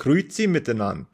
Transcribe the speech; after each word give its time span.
Grüezi 0.00 0.46
miteinander. 0.46 1.08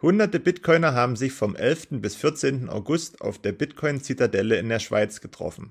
Hunderte 0.00 0.38
Bitcoiner 0.38 0.94
haben 0.94 1.16
sich 1.16 1.32
vom 1.32 1.56
11. 1.56 2.00
bis 2.00 2.14
14. 2.14 2.68
August 2.68 3.20
auf 3.22 3.40
der 3.40 3.50
Bitcoin-Zitadelle 3.50 4.56
in 4.56 4.68
der 4.68 4.78
Schweiz 4.78 5.20
getroffen. 5.20 5.68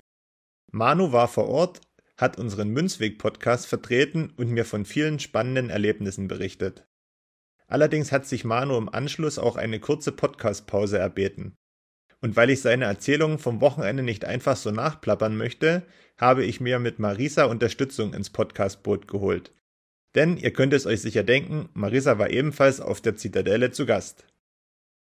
Manu 0.70 1.10
war 1.10 1.26
vor 1.26 1.48
Ort, 1.48 1.80
hat 2.18 2.38
unseren 2.38 2.68
Münzweg-Podcast 2.68 3.66
vertreten 3.66 4.34
und 4.36 4.50
mir 4.50 4.66
von 4.66 4.84
vielen 4.84 5.20
spannenden 5.20 5.70
Erlebnissen 5.70 6.28
berichtet. 6.28 6.86
Allerdings 7.66 8.12
hat 8.12 8.26
sich 8.26 8.44
Manu 8.44 8.76
im 8.76 8.90
Anschluss 8.90 9.38
auch 9.38 9.56
eine 9.56 9.80
kurze 9.80 10.12
Podcast-Pause 10.12 10.98
erbeten. 10.98 11.56
Und 12.20 12.36
weil 12.36 12.50
ich 12.50 12.60
seine 12.60 12.84
Erzählungen 12.84 13.38
vom 13.38 13.62
Wochenende 13.62 14.02
nicht 14.02 14.26
einfach 14.26 14.58
so 14.58 14.70
nachplappern 14.70 15.34
möchte, 15.34 15.86
habe 16.18 16.44
ich 16.44 16.60
mir 16.60 16.78
mit 16.78 16.98
Marisa 16.98 17.44
Unterstützung 17.44 18.12
ins 18.12 18.28
Podcastboot 18.28 19.08
geholt. 19.08 19.50
Denn 20.14 20.36
ihr 20.36 20.52
könnt 20.52 20.72
es 20.72 20.86
euch 20.86 21.00
sicher 21.00 21.22
denken, 21.22 21.68
Marisa 21.72 22.18
war 22.18 22.30
ebenfalls 22.30 22.80
auf 22.80 23.00
der 23.00 23.16
Zitadelle 23.16 23.70
zu 23.70 23.86
Gast. 23.86 24.24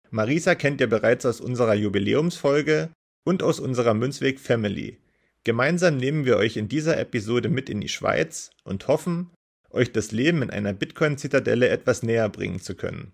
Marisa 0.09 0.55
kennt 0.55 0.81
ihr 0.81 0.87
bereits 0.87 1.25
aus 1.25 1.41
unserer 1.41 1.73
Jubiläumsfolge 1.73 2.89
und 3.23 3.43
aus 3.43 3.59
unserer 3.59 3.93
Münzweg 3.93 4.39
Family. 4.39 4.97
Gemeinsam 5.43 5.97
nehmen 5.97 6.25
wir 6.25 6.37
euch 6.37 6.57
in 6.57 6.67
dieser 6.67 6.97
Episode 6.97 7.49
mit 7.49 7.69
in 7.69 7.81
die 7.81 7.89
Schweiz 7.89 8.51
und 8.63 8.87
hoffen, 8.87 9.31
euch 9.69 9.91
das 9.91 10.11
Leben 10.11 10.41
in 10.41 10.49
einer 10.49 10.73
Bitcoin-Zitadelle 10.73 11.69
etwas 11.69 12.03
näher 12.03 12.29
bringen 12.29 12.59
zu 12.59 12.75
können. 12.75 13.13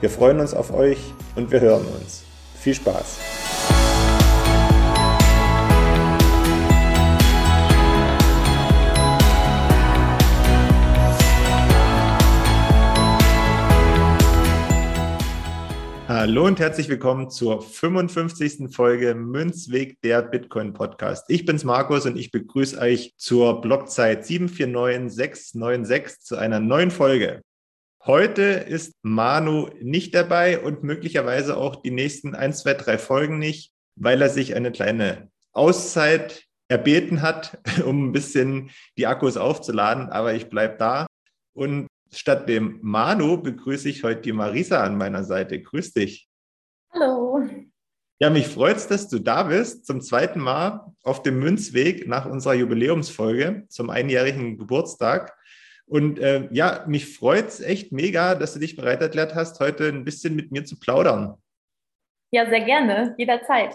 wir 0.00 0.10
freuen 0.10 0.40
uns 0.40 0.54
auf 0.54 0.72
euch 0.72 0.98
und 1.36 1.50
wir 1.50 1.60
hören 1.60 1.86
uns. 1.86 2.24
Viel 2.58 2.74
Spaß! 2.74 3.18
Hallo 16.06 16.46
und 16.46 16.58
herzlich 16.58 16.88
willkommen 16.88 17.28
zur 17.28 17.60
55. 17.60 18.74
Folge 18.74 19.14
Münzweg 19.14 20.00
der 20.00 20.22
Bitcoin 20.22 20.72
Podcast. 20.72 21.26
Ich 21.28 21.44
bin's 21.44 21.64
Markus 21.64 22.06
und 22.06 22.16
ich 22.16 22.30
begrüße 22.30 22.78
euch 22.78 23.12
zur 23.18 23.60
Blockzeit 23.60 24.24
749696 24.24 26.20
zu 26.20 26.36
einer 26.36 26.60
neuen 26.60 26.90
Folge. 26.90 27.42
Heute 28.06 28.42
ist 28.42 28.92
Manu 29.00 29.70
nicht 29.80 30.14
dabei 30.14 30.60
und 30.60 30.82
möglicherweise 30.82 31.56
auch 31.56 31.76
die 31.76 31.90
nächsten 31.90 32.34
ein, 32.34 32.52
zwei, 32.52 32.74
drei 32.74 32.98
Folgen 32.98 33.38
nicht, 33.38 33.72
weil 33.96 34.20
er 34.20 34.28
sich 34.28 34.54
eine 34.54 34.72
kleine 34.72 35.30
Auszeit 35.52 36.44
erbeten 36.68 37.22
hat, 37.22 37.58
um 37.86 38.08
ein 38.08 38.12
bisschen 38.12 38.70
die 38.98 39.06
Akkus 39.06 39.38
aufzuladen. 39.38 40.10
Aber 40.10 40.34
ich 40.34 40.50
bleibe 40.50 40.76
da. 40.76 41.06
Und 41.54 41.86
statt 42.12 42.46
dem 42.46 42.78
Manu 42.82 43.38
begrüße 43.40 43.88
ich 43.88 44.04
heute 44.04 44.20
die 44.20 44.32
Marisa 44.32 44.84
an 44.84 44.98
meiner 44.98 45.24
Seite. 45.24 45.62
Grüß 45.62 45.94
dich. 45.94 46.28
Hallo. 46.92 47.42
Ja, 48.20 48.28
mich 48.28 48.48
freut 48.48 48.76
es, 48.76 48.86
dass 48.86 49.08
du 49.08 49.18
da 49.18 49.44
bist, 49.44 49.86
zum 49.86 50.02
zweiten 50.02 50.40
Mal 50.40 50.92
auf 51.02 51.22
dem 51.22 51.38
Münzweg 51.38 52.06
nach 52.06 52.26
unserer 52.26 52.54
Jubiläumsfolge 52.54 53.64
zum 53.68 53.88
einjährigen 53.88 54.58
Geburtstag. 54.58 55.34
Und 55.86 56.18
äh, 56.18 56.48
ja, 56.50 56.84
mich 56.86 57.16
freut 57.16 57.48
es 57.48 57.60
echt 57.60 57.92
mega, 57.92 58.34
dass 58.34 58.54
du 58.54 58.58
dich 58.58 58.76
bereit 58.76 59.02
erklärt 59.02 59.34
hast, 59.34 59.60
heute 59.60 59.88
ein 59.88 60.04
bisschen 60.04 60.34
mit 60.34 60.50
mir 60.50 60.64
zu 60.64 60.78
plaudern. 60.78 61.34
Ja, 62.32 62.48
sehr 62.48 62.64
gerne, 62.64 63.14
jederzeit. 63.18 63.74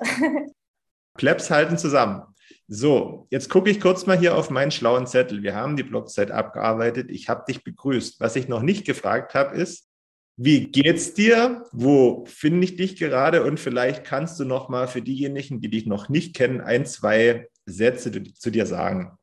Plebs 1.17 1.49
halten 1.51 1.77
zusammen. 1.77 2.23
So, 2.67 3.27
jetzt 3.29 3.49
gucke 3.49 3.69
ich 3.69 3.79
kurz 3.79 4.05
mal 4.05 4.17
hier 4.17 4.35
auf 4.35 4.49
meinen 4.49 4.71
schlauen 4.71 5.07
Zettel. 5.07 5.43
Wir 5.43 5.55
haben 5.55 5.75
die 5.75 5.83
Blockzeit 5.83 6.31
abgearbeitet. 6.31 7.09
Ich 7.09 7.29
habe 7.29 7.43
dich 7.47 7.63
begrüßt. 7.63 8.19
Was 8.19 8.35
ich 8.35 8.47
noch 8.47 8.61
nicht 8.61 8.85
gefragt 8.85 9.33
habe, 9.33 9.55
ist, 9.55 9.89
wie 10.37 10.71
geht's 10.71 11.13
dir? 11.13 11.65
Wo 11.71 12.25
finde 12.25 12.63
ich 12.63 12.77
dich 12.77 12.95
gerade? 12.95 13.43
Und 13.43 13.59
vielleicht 13.59 14.05
kannst 14.05 14.39
du 14.39 14.45
noch 14.45 14.69
mal 14.69 14.87
für 14.87 15.01
diejenigen, 15.01 15.61
die 15.61 15.69
dich 15.69 15.85
noch 15.85 16.09
nicht 16.09 16.35
kennen, 16.35 16.61
ein, 16.61 16.85
zwei 16.85 17.49
Sätze 17.65 18.23
zu 18.23 18.49
dir 18.49 18.65
sagen. 18.65 19.17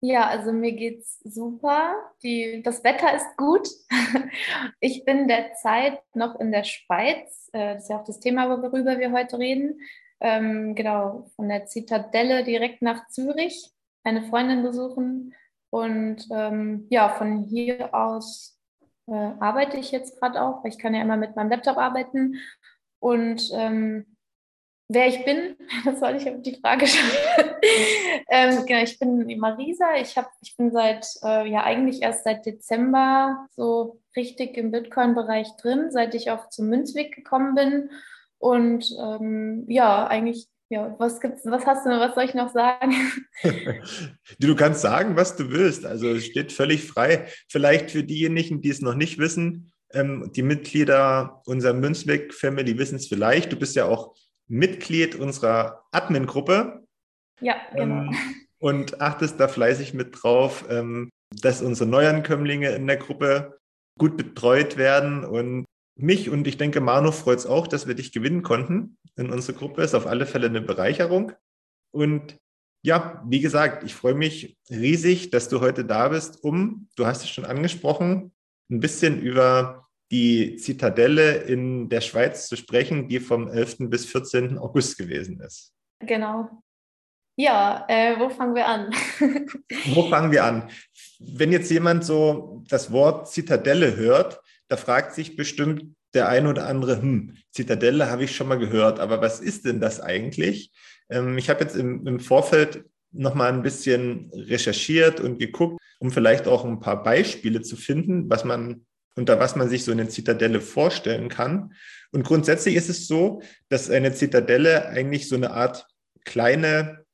Ja, 0.00 0.28
also 0.28 0.52
mir 0.52 0.72
geht's 0.72 1.18
super. 1.24 1.94
Die, 2.22 2.62
das 2.62 2.84
Wetter 2.84 3.14
ist 3.14 3.36
gut. 3.36 3.68
Ich 4.80 5.04
bin 5.04 5.26
derzeit 5.28 6.00
noch 6.14 6.38
in 6.38 6.52
der 6.52 6.64
Schweiz. 6.64 7.48
Äh, 7.52 7.74
das 7.74 7.84
ist 7.84 7.90
ja 7.90 7.98
auch 7.98 8.04
das 8.04 8.20
Thema, 8.20 8.48
worüber 8.48 8.98
wir 8.98 9.12
heute 9.12 9.38
reden. 9.38 9.80
Ähm, 10.20 10.74
genau, 10.74 11.30
von 11.36 11.48
der 11.48 11.66
Zitadelle 11.66 12.44
direkt 12.44 12.82
nach 12.82 13.08
Zürich, 13.08 13.72
eine 14.04 14.22
Freundin 14.22 14.62
besuchen. 14.62 15.34
Und 15.70 16.26
ähm, 16.30 16.86
ja, 16.90 17.08
von 17.08 17.44
hier 17.44 17.94
aus 17.94 18.58
äh, 19.06 19.12
arbeite 19.12 19.78
ich 19.78 19.90
jetzt 19.90 20.20
gerade 20.20 20.40
auch, 20.42 20.62
weil 20.62 20.70
ich 20.70 20.78
kann 20.78 20.94
ja 20.94 21.02
immer 21.02 21.16
mit 21.16 21.34
meinem 21.36 21.50
Laptop 21.50 21.76
arbeiten. 21.76 22.36
Und 23.00 23.50
ähm, 23.52 24.17
wer 24.88 25.06
ich 25.06 25.24
bin, 25.24 25.56
das 25.84 26.00
soll 26.00 26.16
ich 26.16 26.28
auf 26.28 26.42
die 26.42 26.58
Frage 26.60 26.86
stellen. 26.86 27.50
ähm, 28.30 28.66
genau, 28.66 28.82
ich 28.82 28.98
bin 28.98 29.38
Marisa. 29.38 29.96
Ich, 30.00 30.16
hab, 30.16 30.30
ich 30.42 30.56
bin 30.56 30.70
seit, 30.72 31.06
äh, 31.22 31.48
ja, 31.48 31.64
eigentlich 31.64 32.02
erst 32.02 32.24
seit 32.24 32.46
Dezember 32.46 33.46
so 33.54 34.00
richtig 34.16 34.56
im 34.56 34.70
Bitcoin-Bereich 34.72 35.48
drin, 35.60 35.90
seit 35.90 36.14
ich 36.14 36.30
auch 36.30 36.48
zum 36.48 36.68
Münzweg 36.68 37.14
gekommen 37.14 37.54
bin. 37.54 37.90
Und 38.38 38.94
ähm, 39.00 39.64
ja, 39.68 40.06
eigentlich, 40.06 40.46
ja, 40.70 40.94
was 40.98 41.20
gibt's, 41.20 41.44
was 41.44 41.66
hast 41.66 41.86
du, 41.86 41.90
was 41.90 42.14
soll 42.14 42.24
ich 42.24 42.34
noch 42.34 42.52
sagen? 42.52 42.94
du 44.38 44.56
kannst 44.56 44.80
sagen, 44.80 45.16
was 45.16 45.36
du 45.36 45.50
willst. 45.50 45.84
Also 45.84 46.08
es 46.08 46.26
steht 46.26 46.52
völlig 46.52 46.84
frei. 46.84 47.26
Vielleicht 47.48 47.90
für 47.90 48.04
diejenigen, 48.04 48.60
die 48.60 48.70
es 48.70 48.80
noch 48.80 48.94
nicht 48.94 49.18
wissen, 49.18 49.72
ähm, 49.92 50.30
die 50.34 50.42
Mitglieder 50.42 51.42
unserer 51.46 51.72
Münzweg-Family 51.72 52.78
wissen 52.78 52.96
es 52.96 53.08
vielleicht. 53.08 53.52
Du 53.52 53.56
bist 53.56 53.74
ja 53.74 53.86
auch 53.86 54.14
Mitglied 54.48 55.14
unserer 55.14 55.84
Admin-Gruppe. 55.92 56.84
Ja, 57.40 57.56
genau. 57.74 58.10
Ähm, 58.10 58.16
und 58.58 59.00
achtest 59.00 59.38
da 59.38 59.46
fleißig 59.46 59.94
mit 59.94 60.22
drauf, 60.22 60.64
ähm, 60.68 61.10
dass 61.30 61.62
unsere 61.62 61.88
Neuankömmlinge 61.88 62.70
in 62.70 62.86
der 62.86 62.96
Gruppe 62.96 63.58
gut 63.98 64.16
betreut 64.16 64.76
werden. 64.76 65.24
Und 65.24 65.64
mich 65.96 66.30
und 66.30 66.46
ich 66.46 66.56
denke, 66.56 66.80
Manu 66.80 67.12
freut 67.12 67.38
es 67.38 67.46
auch, 67.46 67.66
dass 67.66 67.86
wir 67.86 67.94
dich 67.94 68.12
gewinnen 68.12 68.42
konnten 68.42 68.96
in 69.16 69.30
unsere 69.30 69.56
Gruppe. 69.56 69.82
Ist 69.82 69.94
auf 69.94 70.06
alle 70.06 70.26
Fälle 70.26 70.46
eine 70.46 70.60
Bereicherung. 70.60 71.32
Und 71.92 72.36
ja, 72.82 73.22
wie 73.26 73.40
gesagt, 73.40 73.84
ich 73.84 73.94
freue 73.94 74.14
mich 74.14 74.56
riesig, 74.70 75.30
dass 75.30 75.48
du 75.48 75.60
heute 75.60 75.84
da 75.84 76.08
bist, 76.08 76.42
um, 76.44 76.88
du 76.96 77.06
hast 77.06 77.22
es 77.22 77.30
schon 77.30 77.44
angesprochen, 77.44 78.32
ein 78.70 78.80
bisschen 78.80 79.20
über 79.20 79.87
die 80.10 80.56
Zitadelle 80.56 81.36
in 81.42 81.88
der 81.88 82.00
Schweiz 82.00 82.48
zu 82.48 82.56
sprechen, 82.56 83.08
die 83.08 83.20
vom 83.20 83.48
11. 83.48 83.76
bis 83.90 84.06
14. 84.06 84.58
August 84.58 84.96
gewesen 84.96 85.40
ist. 85.40 85.72
Genau. 86.00 86.48
Ja, 87.36 87.84
äh, 87.88 88.18
wo 88.18 88.30
fangen 88.30 88.54
wir 88.54 88.66
an? 88.66 88.92
wo 89.94 90.08
fangen 90.08 90.32
wir 90.32 90.44
an? 90.44 90.70
Wenn 91.20 91.52
jetzt 91.52 91.70
jemand 91.70 92.04
so 92.04 92.64
das 92.68 92.90
Wort 92.90 93.30
Zitadelle 93.30 93.96
hört, 93.96 94.40
da 94.68 94.76
fragt 94.76 95.14
sich 95.14 95.36
bestimmt 95.36 95.94
der 96.14 96.28
ein 96.28 96.46
oder 96.46 96.66
andere, 96.66 97.00
hm, 97.00 97.36
Zitadelle 97.52 98.10
habe 98.10 98.24
ich 98.24 98.34
schon 98.34 98.48
mal 98.48 98.58
gehört, 98.58 98.98
aber 98.98 99.20
was 99.20 99.40
ist 99.40 99.66
denn 99.66 99.80
das 99.80 100.00
eigentlich? 100.00 100.72
Ähm, 101.10 101.38
ich 101.38 101.48
habe 101.48 101.60
jetzt 101.60 101.76
im, 101.76 102.06
im 102.06 102.18
Vorfeld 102.18 102.84
noch 103.12 103.34
mal 103.34 103.52
ein 103.52 103.62
bisschen 103.62 104.30
recherchiert 104.34 105.20
und 105.20 105.38
geguckt, 105.38 105.80
um 106.00 106.10
vielleicht 106.10 106.46
auch 106.46 106.64
ein 106.64 106.80
paar 106.80 107.02
Beispiele 107.02 107.62
zu 107.62 107.76
finden, 107.76 108.28
was 108.28 108.44
man 108.44 108.86
unter 109.18 109.40
was 109.40 109.56
man 109.56 109.68
sich 109.68 109.84
so 109.84 109.90
eine 109.90 110.08
Zitadelle 110.08 110.60
vorstellen 110.60 111.28
kann. 111.28 111.74
Und 112.12 112.22
grundsätzlich 112.22 112.76
ist 112.76 112.88
es 112.88 113.08
so, 113.08 113.42
dass 113.68 113.90
eine 113.90 114.14
Zitadelle 114.14 114.88
eigentlich 114.88 115.28
so 115.28 115.34
eine 115.34 115.50
Art 115.50 115.86
kleine, 116.24 117.04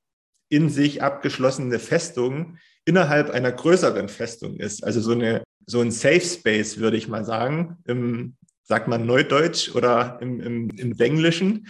in 0.51 0.69
sich 0.69 1.03
abgeschlossene 1.03 1.79
Festung 1.79 2.59
innerhalb 2.85 3.31
einer 3.31 3.51
größeren 3.51 4.09
Festung 4.09 4.61
ist. 4.61 4.85
Also 4.85 5.01
so 5.01 5.13
eine 5.13 5.43
so 5.67 5.81
ein 5.81 5.91
Safe 5.91 6.21
Space, 6.21 6.77
würde 6.77 6.99
ich 6.99 7.09
mal 7.09 7.25
sagen, 7.25 7.79
im, 7.87 8.37
sagt 8.65 8.87
man 8.87 9.07
Neudeutsch 9.07 9.75
oder 9.75 10.19
im, 10.21 10.41
im, 10.41 10.71
im 10.71 10.93
Englischen. 10.99 11.69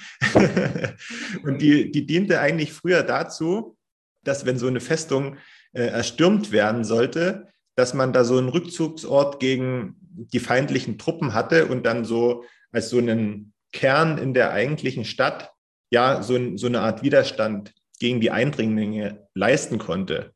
und 1.45 1.63
die, 1.63 1.93
die 1.93 2.07
diente 2.07 2.41
eigentlich 2.41 2.73
früher 2.73 3.05
dazu, 3.05 3.77
dass 4.25 4.47
wenn 4.47 4.59
so 4.59 4.67
eine 4.67 4.81
Festung 4.81 5.37
äh, 5.73 5.87
erstürmt 5.87 6.51
werden 6.51 6.83
sollte, 6.83 7.47
dass 7.77 7.95
man 7.95 8.13
da 8.13 8.25
so 8.25 8.37
einen 8.37 8.49
Rückzugsort 8.49 9.39
gegen 9.39 10.04
die 10.17 10.41
feindlichen 10.41 10.99
Truppen 10.99 11.35
hatte 11.35 11.67
und 11.67 11.85
dann 11.85 12.05
so 12.05 12.45
als 12.73 12.91
so 12.91 12.99
einen 12.99 13.53
Kern 13.73 14.19
in 14.19 14.35
der 14.35 14.53
eigentlichen 14.53 15.05
Stadt 15.05 15.53
ja 15.91 16.23
so, 16.23 16.57
so 16.57 16.67
eine 16.67 16.81
Art 16.81 17.03
Widerstand 17.03 17.73
gegen 17.99 18.21
die 18.21 18.31
Eindringlinge 18.31 19.27
leisten 19.35 19.79
konnte. 19.79 20.33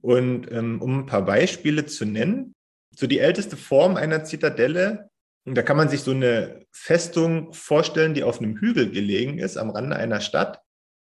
Und 0.00 0.50
ähm, 0.50 0.80
um 0.80 1.00
ein 1.00 1.06
paar 1.06 1.24
Beispiele 1.24 1.86
zu 1.86 2.04
nennen, 2.04 2.54
so 2.94 3.06
die 3.06 3.18
älteste 3.18 3.56
Form 3.56 3.96
einer 3.96 4.24
Zitadelle, 4.24 5.10
da 5.44 5.62
kann 5.62 5.76
man 5.76 5.88
sich 5.88 6.00
so 6.00 6.12
eine 6.12 6.66
Festung 6.70 7.52
vorstellen, 7.52 8.14
die 8.14 8.22
auf 8.22 8.40
einem 8.40 8.56
Hügel 8.56 8.90
gelegen 8.90 9.38
ist, 9.38 9.56
am 9.56 9.70
Rande 9.70 9.96
einer 9.96 10.20
Stadt. 10.20 10.60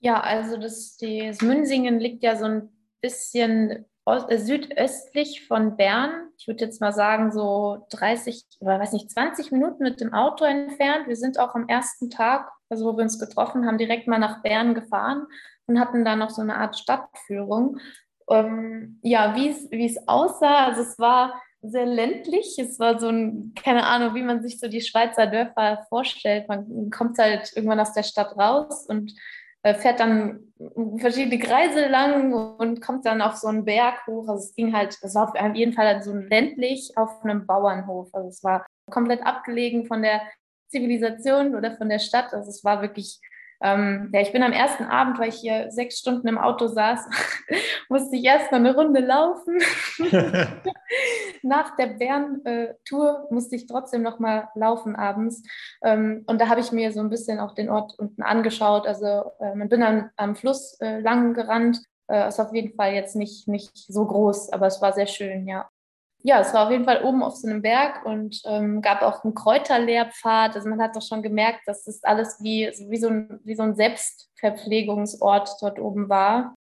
Ja, 0.00 0.20
also 0.20 0.56
das, 0.56 0.96
das 0.96 1.42
Münsingen 1.42 2.00
liegt 2.00 2.22
ja 2.22 2.36
so 2.36 2.46
ein 2.46 2.70
bisschen 3.02 3.84
äh, 4.06 4.38
südöstlich 4.38 5.46
von 5.46 5.76
Bern. 5.76 6.30
Ich 6.38 6.48
würde 6.48 6.64
jetzt 6.64 6.80
mal 6.80 6.92
sagen, 6.92 7.32
so 7.32 7.86
30 7.90 8.46
oder 8.60 8.80
weiß 8.80 8.92
nicht, 8.94 9.10
20 9.10 9.52
Minuten 9.52 9.82
mit 9.84 10.00
dem 10.00 10.14
Auto 10.14 10.46
entfernt. 10.46 11.06
Wir 11.06 11.16
sind 11.16 11.38
auch 11.38 11.54
am 11.54 11.68
ersten 11.68 12.08
Tag, 12.08 12.50
also 12.70 12.86
wo 12.86 12.96
wir 12.96 13.02
uns 13.02 13.18
getroffen 13.18 13.66
haben, 13.66 13.76
direkt 13.76 14.08
mal 14.08 14.18
nach 14.18 14.42
Bern 14.42 14.74
gefahren 14.74 15.26
und 15.66 15.78
hatten 15.78 16.02
da 16.02 16.16
noch 16.16 16.30
so 16.30 16.40
eine 16.40 16.56
Art 16.56 16.78
Stadtführung. 16.78 17.78
Ähm, 18.30 19.00
ja, 19.02 19.36
wie 19.36 19.50
es 19.84 20.08
aussah, 20.08 20.64
also 20.64 20.80
es 20.80 20.98
war 20.98 21.42
sehr 21.62 21.86
ländlich. 21.86 22.58
Es 22.58 22.78
war 22.78 22.98
so 22.98 23.08
ein, 23.08 23.52
keine 23.54 23.86
Ahnung, 23.86 24.14
wie 24.14 24.22
man 24.22 24.42
sich 24.42 24.58
so 24.58 24.68
die 24.68 24.80
Schweizer 24.80 25.26
Dörfer 25.26 25.86
vorstellt. 25.88 26.48
Man 26.48 26.90
kommt 26.90 27.18
halt 27.18 27.52
irgendwann 27.54 27.80
aus 27.80 27.92
der 27.92 28.02
Stadt 28.02 28.36
raus 28.36 28.86
und 28.88 29.14
äh, 29.62 29.74
fährt 29.74 30.00
dann 30.00 30.52
verschiedene 30.98 31.38
Kreise 31.38 31.86
lang 31.86 32.32
und 32.34 32.80
kommt 32.80 33.06
dann 33.06 33.22
auf 33.22 33.36
so 33.36 33.46
einen 33.46 33.64
Berg 33.64 34.06
hoch. 34.08 34.28
Also 34.28 34.44
es 34.44 34.54
ging 34.54 34.74
halt, 34.74 34.98
es 35.00 35.14
war 35.14 35.28
auf 35.28 35.54
jeden 35.54 35.72
Fall 35.72 36.02
so 36.02 36.14
ländlich 36.14 36.92
auf 36.96 37.22
einem 37.22 37.46
Bauernhof. 37.46 38.08
Also 38.12 38.28
es 38.28 38.42
war 38.42 38.66
komplett 38.90 39.22
abgelegen 39.22 39.86
von 39.86 40.02
der 40.02 40.22
Zivilisation 40.68 41.54
oder 41.54 41.76
von 41.76 41.88
der 41.88 42.00
Stadt. 42.00 42.34
Also 42.34 42.50
es 42.50 42.64
war 42.64 42.82
wirklich 42.82 43.20
ähm, 43.62 44.10
ja, 44.12 44.20
ich 44.20 44.32
bin 44.32 44.42
am 44.42 44.52
ersten 44.52 44.84
Abend, 44.84 45.18
weil 45.18 45.28
ich 45.28 45.36
hier 45.36 45.70
sechs 45.70 45.98
Stunden 45.98 46.28
im 46.28 46.38
Auto 46.38 46.66
saß, 46.66 47.08
musste 47.88 48.16
ich 48.16 48.24
erst 48.24 48.50
mal 48.50 48.58
eine 48.58 48.74
Runde 48.74 49.00
laufen. 49.00 49.58
Nach 51.42 51.76
der 51.76 51.86
Bern-Tour 51.86 53.28
musste 53.30 53.56
ich 53.56 53.66
trotzdem 53.66 54.02
noch 54.02 54.18
mal 54.18 54.48
laufen 54.54 54.96
abends. 54.96 55.42
Ähm, 55.82 56.24
und 56.26 56.40
da 56.40 56.48
habe 56.48 56.60
ich 56.60 56.72
mir 56.72 56.92
so 56.92 57.00
ein 57.00 57.10
bisschen 57.10 57.40
auch 57.40 57.54
den 57.54 57.70
Ort 57.70 57.98
unten 57.98 58.22
angeschaut. 58.22 58.86
Also 58.86 59.32
äh, 59.40 59.54
man 59.54 59.68
bin 59.68 59.80
dann 59.80 60.10
am 60.16 60.34
Fluss 60.34 60.78
äh, 60.80 61.00
lang 61.00 61.34
gerannt. 61.34 61.82
Äh, 62.08 62.28
ist 62.28 62.40
auf 62.40 62.52
jeden 62.52 62.74
Fall 62.74 62.94
jetzt 62.94 63.16
nicht, 63.16 63.48
nicht 63.48 63.76
so 63.76 64.06
groß, 64.06 64.52
aber 64.52 64.66
es 64.66 64.82
war 64.82 64.92
sehr 64.92 65.06
schön, 65.06 65.46
ja 65.46 65.68
ja, 66.24 66.40
es 66.40 66.54
war 66.54 66.66
auf 66.66 66.70
jeden 66.70 66.84
Fall 66.84 67.02
oben 67.02 67.22
auf 67.22 67.34
so 67.36 67.48
einem 67.48 67.62
Berg 67.62 68.04
und 68.06 68.40
ähm, 68.44 68.80
gab 68.80 69.02
auch 69.02 69.24
einen 69.24 69.34
Kräuterlehrpfad. 69.34 70.54
Also 70.54 70.68
man 70.68 70.80
hat 70.80 70.94
doch 70.94 71.02
schon 71.02 71.22
gemerkt, 71.22 71.62
dass 71.66 71.84
das 71.84 72.04
alles 72.04 72.38
wie, 72.40 72.70
wie, 72.88 72.96
so, 72.96 73.08
ein, 73.08 73.40
wie 73.44 73.56
so 73.56 73.62
ein 73.64 73.74
Selbstverpflegungsort 73.74 75.56
dort 75.60 75.80
oben 75.80 76.08
war. 76.08 76.54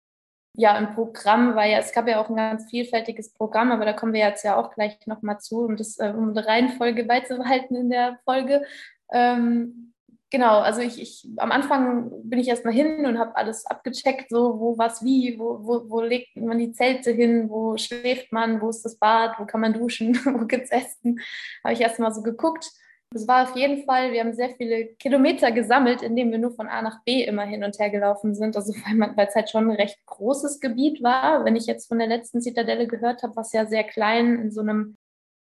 Ja, 0.57 0.77
im 0.77 0.93
Programm 0.95 1.55
war 1.55 1.65
ja, 1.65 1.77
es 1.77 1.93
gab 1.93 2.07
ja 2.07 2.19
auch 2.19 2.29
ein 2.29 2.35
ganz 2.35 2.69
vielfältiges 2.69 3.33
Programm, 3.33 3.71
aber 3.71 3.85
da 3.85 3.93
kommen 3.93 4.13
wir 4.13 4.19
jetzt 4.19 4.43
ja 4.43 4.57
auch 4.57 4.73
gleich 4.73 4.97
nochmal 5.05 5.39
zu, 5.39 5.63
um 5.63 5.77
das, 5.77 5.97
äh, 5.99 6.13
um 6.15 6.31
eine 6.31 6.45
Reihenfolge 6.45 7.05
beizubehalten 7.05 7.75
in 7.75 7.89
der 7.89 8.19
Folge. 8.25 8.65
Ähm, 9.13 9.90
genau, 10.31 10.59
also 10.59 10.81
ich, 10.81 10.99
ich 10.99 11.27
am 11.37 11.51
Anfang 11.51 12.11
bin 12.23 12.39
ich 12.39 12.47
erstmal 12.47 12.73
hin 12.73 13.05
und 13.05 13.19
habe 13.19 13.35
alles 13.35 13.65
abgecheckt, 13.67 14.29
so 14.29 14.59
wo 14.59 14.77
was 14.77 15.03
wie, 15.03 15.37
wo, 15.37 15.59
wo, 15.61 15.89
wo 15.89 16.01
legt 16.01 16.35
man 16.35 16.57
die 16.57 16.71
Zelte 16.71 17.11
hin, 17.11 17.49
wo 17.49 17.77
schläft 17.77 18.31
man, 18.31 18.61
wo 18.61 18.69
ist 18.69 18.83
das 18.83 18.97
Bad, 18.97 19.37
wo 19.37 19.45
kann 19.45 19.61
man 19.61 19.73
duschen, 19.73 20.15
wo 20.25 20.47
gibt 20.47 20.65
es 20.65 20.71
Essen. 20.71 21.19
Habe 21.63 21.73
ich 21.73 21.81
erstmal 21.81 22.13
so 22.13 22.23
geguckt. 22.23 22.71
Es 23.13 23.27
war 23.27 23.43
auf 23.43 23.57
jeden 23.57 23.83
Fall, 23.83 24.13
wir 24.13 24.21
haben 24.21 24.33
sehr 24.33 24.51
viele 24.51 24.85
Kilometer 24.95 25.51
gesammelt, 25.51 26.01
indem 26.01 26.31
wir 26.31 26.37
nur 26.37 26.51
von 26.51 26.69
A 26.69 26.81
nach 26.81 27.03
B 27.03 27.25
immer 27.25 27.43
hin 27.43 27.61
und 27.65 27.77
her 27.77 27.89
gelaufen 27.89 28.33
sind. 28.35 28.55
Also 28.55 28.73
weil 28.73 29.27
es 29.27 29.35
halt 29.35 29.49
schon 29.49 29.69
ein 29.69 29.75
recht 29.75 29.99
großes 30.05 30.61
Gebiet 30.61 31.03
war. 31.03 31.43
Wenn 31.43 31.57
ich 31.57 31.65
jetzt 31.65 31.89
von 31.89 31.99
der 31.99 32.07
letzten 32.07 32.41
Zitadelle 32.41 32.87
gehört 32.87 33.21
habe, 33.21 33.35
was 33.35 33.51
ja 33.51 33.65
sehr 33.65 33.83
klein 33.83 34.39
in 34.39 34.51
so 34.51 34.61
einem 34.61 34.95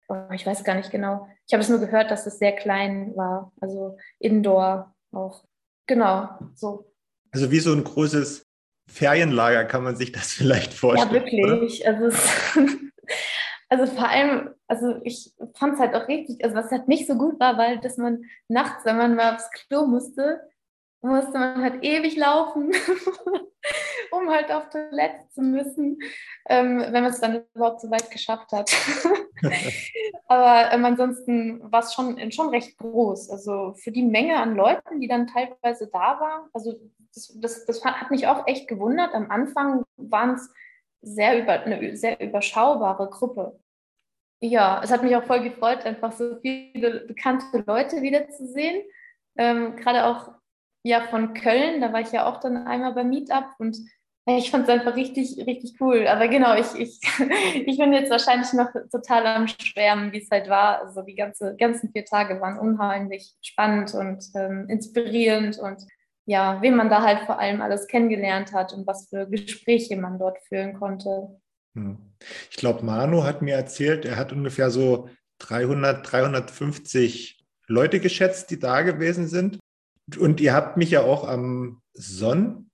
oh, 0.09 0.31
ich 0.33 0.45
weiß 0.45 0.63
gar 0.63 0.75
nicht 0.75 0.91
genau. 0.91 1.27
Ich 1.47 1.53
habe 1.53 1.61
es 1.61 1.69
nur 1.69 1.79
gehört, 1.79 2.11
dass 2.11 2.25
es 2.25 2.39
sehr 2.39 2.53
klein 2.53 3.15
war, 3.15 3.51
also 3.61 3.97
Indoor 4.19 4.93
auch. 5.11 5.43
Genau, 5.87 6.29
so. 6.53 6.91
Also 7.31 7.51
wie 7.51 7.59
so 7.59 7.73
ein 7.73 7.83
großes 7.83 8.45
Ferienlager 8.87 9.65
kann 9.65 9.83
man 9.83 9.95
sich 9.95 10.11
das 10.11 10.33
vielleicht 10.33 10.73
vorstellen. 10.73 11.13
Ja, 11.13 11.21
wirklich. 11.21 11.87
Also, 11.87 12.05
es, 12.05 12.29
also 13.69 13.85
vor 13.87 14.09
allem, 14.09 14.49
also 14.67 14.99
ich 15.03 15.33
fand 15.55 15.75
es 15.75 15.79
halt 15.79 15.95
auch 15.95 16.07
richtig, 16.07 16.43
also 16.43 16.55
was 16.55 16.71
halt 16.71 16.87
nicht 16.87 17.07
so 17.07 17.15
gut 17.15 17.39
war, 17.39 17.57
weil 17.57 17.79
dass 17.79 17.97
man 17.97 18.23
nachts, 18.47 18.85
wenn 18.85 18.97
man 18.97 19.15
mal 19.15 19.35
aufs 19.35 19.49
Klo 19.51 19.85
musste, 19.85 20.41
musste 21.01 21.37
man 21.37 21.61
halt 21.61 21.83
ewig 21.83 22.15
laufen, 22.17 22.71
um 24.15 24.29
halt 24.29 24.51
auf 24.51 24.69
Toilette 24.69 25.27
zu 25.29 25.41
müssen, 25.41 25.99
ähm, 26.47 26.79
wenn 26.79 27.03
man 27.03 27.05
es 27.05 27.19
dann 27.19 27.43
überhaupt 27.53 27.81
so 27.81 27.89
weit 27.91 28.09
geschafft 28.11 28.51
hat. 28.51 28.71
Aber 30.27 30.71
ähm, 30.71 30.85
ansonsten 30.85 31.71
war 31.71 31.81
es 31.81 31.93
schon, 31.93 32.31
schon 32.31 32.49
recht 32.49 32.77
groß. 32.77 33.29
Also 33.29 33.73
für 33.75 33.91
die 33.91 34.03
Menge 34.03 34.37
an 34.37 34.55
Leuten, 34.55 34.99
die 34.99 35.07
dann 35.07 35.27
teilweise 35.27 35.87
da 35.87 36.19
waren, 36.19 36.49
also 36.53 36.73
das, 37.13 37.37
das, 37.39 37.65
das 37.65 37.85
hat 37.85 38.11
mich 38.11 38.27
auch 38.27 38.47
echt 38.47 38.67
gewundert. 38.67 39.13
Am 39.13 39.31
Anfang 39.31 39.83
waren 39.97 40.35
es 40.35 40.51
sehr 41.01 41.41
über, 41.41 41.53
eine 41.61 41.95
sehr 41.95 42.19
überschaubare 42.19 43.09
Gruppe. 43.09 43.59
Ja, 44.41 44.81
es 44.83 44.91
hat 44.91 45.03
mich 45.03 45.15
auch 45.15 45.23
voll 45.23 45.41
gefreut, 45.41 45.85
einfach 45.85 46.11
so 46.11 46.37
viele 46.41 47.01
bekannte 47.01 47.63
Leute 47.65 48.01
wiederzusehen. 48.01 48.83
Ähm, 49.37 49.75
Gerade 49.75 50.05
auch 50.05 50.33
ja, 50.85 51.01
von 51.01 51.33
Köln, 51.33 51.81
da 51.81 51.91
war 51.93 52.01
ich 52.01 52.11
ja 52.11 52.27
auch 52.27 52.39
dann 52.39 52.67
einmal 52.67 52.93
beim 52.93 53.09
Meetup 53.09 53.45
und 53.57 53.75
ich 54.27 54.49
fand 54.49 54.63
es 54.63 54.69
einfach 54.69 54.95
richtig, 54.95 55.45
richtig 55.45 55.79
cool. 55.79 56.07
Aber 56.07 56.27
genau, 56.27 56.55
ich, 56.55 56.73
ich, 56.75 56.99
ich 57.65 57.77
bin 57.77 57.93
jetzt 57.93 58.09
wahrscheinlich 58.09 58.51
noch 58.53 58.69
total 58.91 59.25
am 59.27 59.47
Schwärmen, 59.47 60.11
wie 60.11 60.21
es 60.21 60.31
halt 60.31 60.49
war. 60.49 60.81
Also 60.81 61.01
die 61.01 61.15
ganze, 61.15 61.55
ganzen 61.57 61.91
vier 61.91 62.05
Tage 62.05 62.41
waren 62.41 62.57
unheimlich 62.57 63.35
spannend 63.41 63.93
und 63.93 64.23
ähm, 64.35 64.67
inspirierend 64.67 65.59
und 65.59 65.85
ja, 66.25 66.59
wen 66.61 66.75
man 66.75 66.89
da 66.89 67.03
halt 67.03 67.25
vor 67.25 67.39
allem 67.39 67.61
alles 67.61 67.87
kennengelernt 67.87 68.51
hat 68.51 68.73
und 68.73 68.87
was 68.87 69.09
für 69.09 69.27
Gespräche 69.27 69.95
man 69.95 70.17
dort 70.17 70.39
führen 70.47 70.73
konnte. 70.73 71.39
Ich 72.49 72.57
glaube, 72.57 72.83
Manu 72.83 73.23
hat 73.23 73.41
mir 73.41 73.55
erzählt, 73.55 74.05
er 74.05 74.15
hat 74.15 74.31
ungefähr 74.31 74.71
so 74.71 75.09
300, 75.39 76.11
350 76.11 77.45
Leute 77.67 77.99
geschätzt, 77.99 78.49
die 78.49 78.59
da 78.59 78.81
gewesen 78.81 79.27
sind. 79.27 79.59
Und 80.17 80.39
ihr 80.39 80.53
habt 80.53 80.77
mich 80.77 80.91
ja 80.91 81.01
auch 81.01 81.27
am 81.27 81.81
Sonntag, 81.93 82.64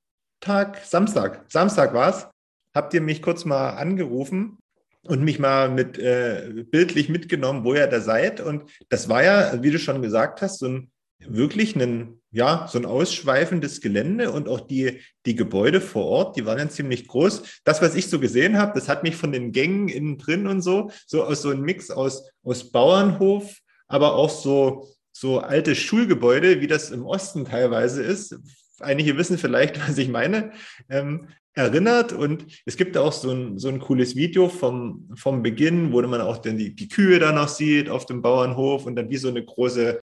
Samstag, 0.43 1.45
Samstag 1.49 1.93
war 1.93 2.09
es, 2.09 2.27
habt 2.73 2.93
ihr 2.93 3.01
mich 3.01 3.21
kurz 3.21 3.45
mal 3.45 3.71
angerufen 3.71 4.57
und 5.03 5.23
mich 5.23 5.39
mal 5.39 5.69
mit 5.69 5.97
äh, 5.97 6.65
bildlich 6.69 7.09
mitgenommen, 7.09 7.63
wo 7.63 7.73
ihr 7.73 7.87
da 7.87 8.01
seid. 8.01 8.39
Und 8.39 8.69
das 8.89 9.09
war 9.09 9.23
ja, 9.23 9.61
wie 9.63 9.71
du 9.71 9.79
schon 9.79 10.01
gesagt 10.01 10.41
hast, 10.41 10.59
so 10.59 10.67
ein 10.67 10.91
wirklich 11.27 11.75
ein, 11.75 12.19
ja, 12.31 12.67
so 12.69 12.79
ein 12.79 12.85
ausschweifendes 12.85 13.81
Gelände 13.81 14.31
und 14.31 14.47
auch 14.47 14.61
die, 14.61 15.01
die 15.25 15.35
Gebäude 15.35 15.81
vor 15.81 16.05
Ort, 16.05 16.37
die 16.37 16.45
waren 16.45 16.57
ja 16.57 16.69
ziemlich 16.69 17.07
groß. 17.07 17.61
Das, 17.63 17.81
was 17.81 17.95
ich 17.95 18.07
so 18.07 18.19
gesehen 18.19 18.57
habe, 18.57 18.73
das 18.73 18.89
hat 18.89 19.03
mich 19.03 19.15
von 19.15 19.31
den 19.31 19.51
Gängen 19.51 19.87
innen 19.87 20.17
drin 20.17 20.47
und 20.47 20.61
so, 20.61 20.91
so 21.05 21.23
aus 21.23 21.41
so 21.41 21.49
einem 21.49 21.61
Mix 21.61 21.91
aus, 21.91 22.29
aus 22.43 22.71
Bauernhof, 22.71 23.57
aber 23.87 24.15
auch 24.15 24.29
so, 24.29 24.87
so 25.11 25.39
alte 25.39 25.75
Schulgebäude, 25.75 26.61
wie 26.61 26.67
das 26.67 26.91
im 26.91 27.05
Osten 27.05 27.45
teilweise 27.45 28.01
ist. 28.01 28.39
Einige 28.81 29.17
wissen 29.17 29.37
vielleicht, 29.37 29.79
was 29.87 29.97
ich 29.97 30.09
meine. 30.09 30.51
Ähm, 30.89 31.27
erinnert 31.53 32.13
und 32.13 32.45
es 32.65 32.77
gibt 32.77 32.97
auch 32.97 33.11
so 33.11 33.31
ein, 33.31 33.57
so 33.59 33.67
ein 33.67 33.79
cooles 33.79 34.15
Video 34.15 34.47
vom, 34.47 35.09
vom 35.15 35.43
Beginn, 35.43 35.91
wo 35.91 36.01
man 36.01 36.21
auch 36.21 36.37
dann 36.37 36.57
die, 36.57 36.73
die 36.73 36.87
Kühe 36.87 37.19
da 37.19 37.33
noch 37.33 37.49
sieht 37.49 37.89
auf 37.89 38.05
dem 38.05 38.21
Bauernhof 38.21 38.85
und 38.85 38.95
dann 38.95 39.09
wie 39.09 39.17
so 39.17 39.27
eine 39.27 39.43
große, 39.43 39.99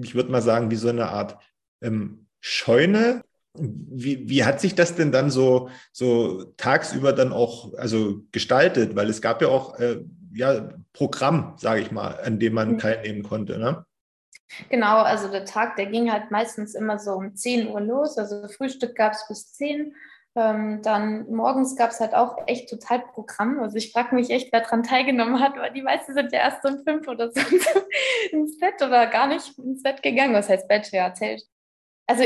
ich 0.00 0.14
würde 0.14 0.30
mal 0.30 0.42
sagen, 0.42 0.70
wie 0.70 0.76
so 0.76 0.88
eine 0.88 1.08
Art 1.08 1.38
ähm, 1.82 2.26
Scheune. 2.40 3.22
Wie, 3.54 4.28
wie 4.30 4.44
hat 4.44 4.60
sich 4.60 4.74
das 4.74 4.94
denn 4.94 5.12
dann 5.12 5.30
so, 5.30 5.68
so 5.92 6.44
tagsüber 6.56 7.12
dann 7.12 7.32
auch 7.32 7.74
also 7.74 8.22
gestaltet? 8.32 8.96
Weil 8.96 9.10
es 9.10 9.20
gab 9.20 9.42
ja 9.42 9.48
auch 9.48 9.78
äh, 9.78 10.00
ja, 10.32 10.70
Programm, 10.92 11.54
sage 11.58 11.82
ich 11.82 11.90
mal, 11.90 12.18
an 12.24 12.38
dem 12.38 12.54
man 12.54 12.72
mhm. 12.72 12.78
teilnehmen 12.78 13.22
konnte. 13.22 13.58
Ne? 13.58 13.84
Genau, 14.68 14.98
also 14.98 15.28
der 15.28 15.44
Tag, 15.44 15.76
der 15.76 15.86
ging 15.86 16.12
halt 16.12 16.30
meistens 16.30 16.74
immer 16.74 16.98
so 16.98 17.12
um 17.12 17.34
10 17.34 17.68
Uhr 17.68 17.80
los. 17.80 18.18
Also 18.18 18.48
Frühstück 18.48 18.94
gab 18.94 19.12
es 19.12 19.26
bis 19.28 19.52
10 19.54 19.94
ähm, 20.34 20.80
dann 20.82 21.30
morgens 21.30 21.76
gab 21.76 21.90
es 21.90 22.00
halt 22.00 22.14
auch 22.14 22.38
echt 22.46 22.70
total 22.70 23.00
Programm. 23.00 23.60
Also 23.60 23.76
ich 23.76 23.92
frage 23.92 24.14
mich 24.14 24.30
echt, 24.30 24.50
wer 24.52 24.62
daran 24.62 24.82
teilgenommen 24.82 25.40
hat, 25.40 25.56
weil 25.56 25.72
die 25.72 25.82
meisten 25.82 26.14
sind 26.14 26.32
ja 26.32 26.38
erst 26.40 26.64
um 26.64 26.82
fünf 26.84 27.06
oder 27.06 27.30
so 27.30 27.40
ins 28.32 28.58
Bett 28.58 28.80
oder 28.80 29.06
gar 29.08 29.26
nicht 29.26 29.58
ins 29.58 29.82
Bett 29.82 30.02
gegangen. 30.02 30.34
Was 30.34 30.48
heißt 30.48 30.68
Bett? 30.68 30.90
Ja, 30.90 31.12
Zelt. 31.12 31.42
Also, 32.12 32.24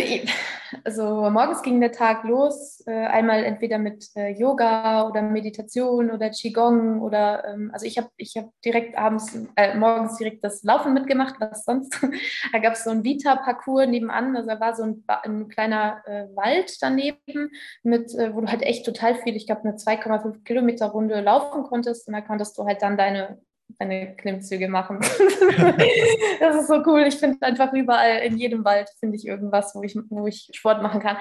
also 0.83 1.31
morgens 1.31 1.62
ging 1.62 1.81
der 1.81 1.93
Tag 1.93 2.25
los, 2.25 2.83
äh, 2.88 2.90
einmal 2.90 3.45
entweder 3.45 3.78
mit 3.78 4.09
äh, 4.16 4.31
Yoga 4.31 5.07
oder 5.07 5.23
Meditation 5.23 6.11
oder 6.11 6.31
Qigong 6.31 7.00
oder 7.02 7.45
ähm, 7.45 7.71
also 7.73 7.87
ich 7.87 7.97
habe 7.97 8.09
ich 8.16 8.37
hab 8.37 8.50
direkt 8.64 8.99
abends, 8.99 9.38
äh, 9.55 9.76
morgens 9.76 10.16
direkt 10.16 10.43
das 10.43 10.64
Laufen 10.64 10.93
mitgemacht, 10.93 11.37
was 11.38 11.64
sonst. 11.64 11.97
da 12.52 12.59
gab 12.59 12.73
es 12.73 12.83
so 12.83 12.90
ein 12.90 13.05
Vita-Parcours 13.05 13.87
nebenan, 13.87 14.35
also 14.35 14.49
da 14.49 14.59
war 14.59 14.75
so 14.75 14.83
ein, 14.83 15.05
ein 15.07 15.47
kleiner 15.47 16.02
äh, 16.05 16.35
Wald 16.35 16.76
daneben, 16.81 17.52
mit, 17.85 18.12
äh, 18.16 18.35
wo 18.35 18.40
du 18.40 18.49
halt 18.49 18.62
echt 18.62 18.85
total 18.85 19.14
viel, 19.14 19.37
ich 19.37 19.47
glaube 19.47 19.61
eine 19.62 19.76
2,5 19.76 20.43
Kilometer 20.43 20.87
Runde 20.87 21.21
laufen 21.21 21.62
konntest 21.62 22.09
und 22.09 22.14
da 22.14 22.23
konntest 22.23 22.59
du 22.59 22.64
halt 22.64 22.83
dann 22.83 22.97
deine 22.97 23.38
deine 23.78 24.16
Klimmzüge 24.16 24.68
machen. 24.68 25.00
das 26.40 26.56
ist 26.56 26.68
so 26.68 26.82
cool. 26.87 27.02
Ich 27.02 27.16
finde 27.16 27.44
einfach 27.46 27.73
überall, 27.73 28.18
in 28.18 28.37
jedem 28.37 28.64
Wald 28.64 28.88
finde 29.00 29.16
ich 29.16 29.26
irgendwas, 29.26 29.75
wo 29.75 29.82
ich, 29.82 29.96
wo 30.08 30.26
ich 30.26 30.50
Sport 30.52 30.82
machen 30.82 31.00
kann. 31.00 31.16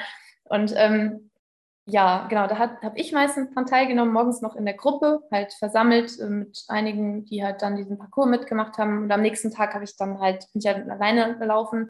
Und 0.46 0.74
ähm, 0.76 1.32
ja, 1.88 2.28
genau, 2.30 2.48
da 2.48 2.58
habe 2.58 2.98
ich 2.98 3.12
meistens 3.12 3.54
dran 3.54 3.68
teilgenommen, 3.68 4.14
morgens 4.14 4.42
noch 4.42 4.56
in 4.56 4.66
der 4.66 4.74
Gruppe, 4.74 5.20
halt 5.32 5.54
versammelt 5.54 6.20
äh, 6.20 6.28
mit 6.28 6.64
einigen, 6.68 7.26
die 7.26 7.44
halt 7.44 7.62
dann 7.62 7.76
diesen 7.76 7.98
Parcours 7.98 8.28
mitgemacht 8.28 8.78
haben. 8.78 9.04
Und 9.04 9.12
am 9.12 9.22
nächsten 9.22 9.52
Tag 9.52 9.74
habe 9.74 9.84
ich 9.84 9.96
dann 9.96 10.20
halt, 10.20 10.48
bin 10.52 10.62
ich 10.62 10.68
halt 10.68 10.90
alleine 10.90 11.38
gelaufen 11.38 11.90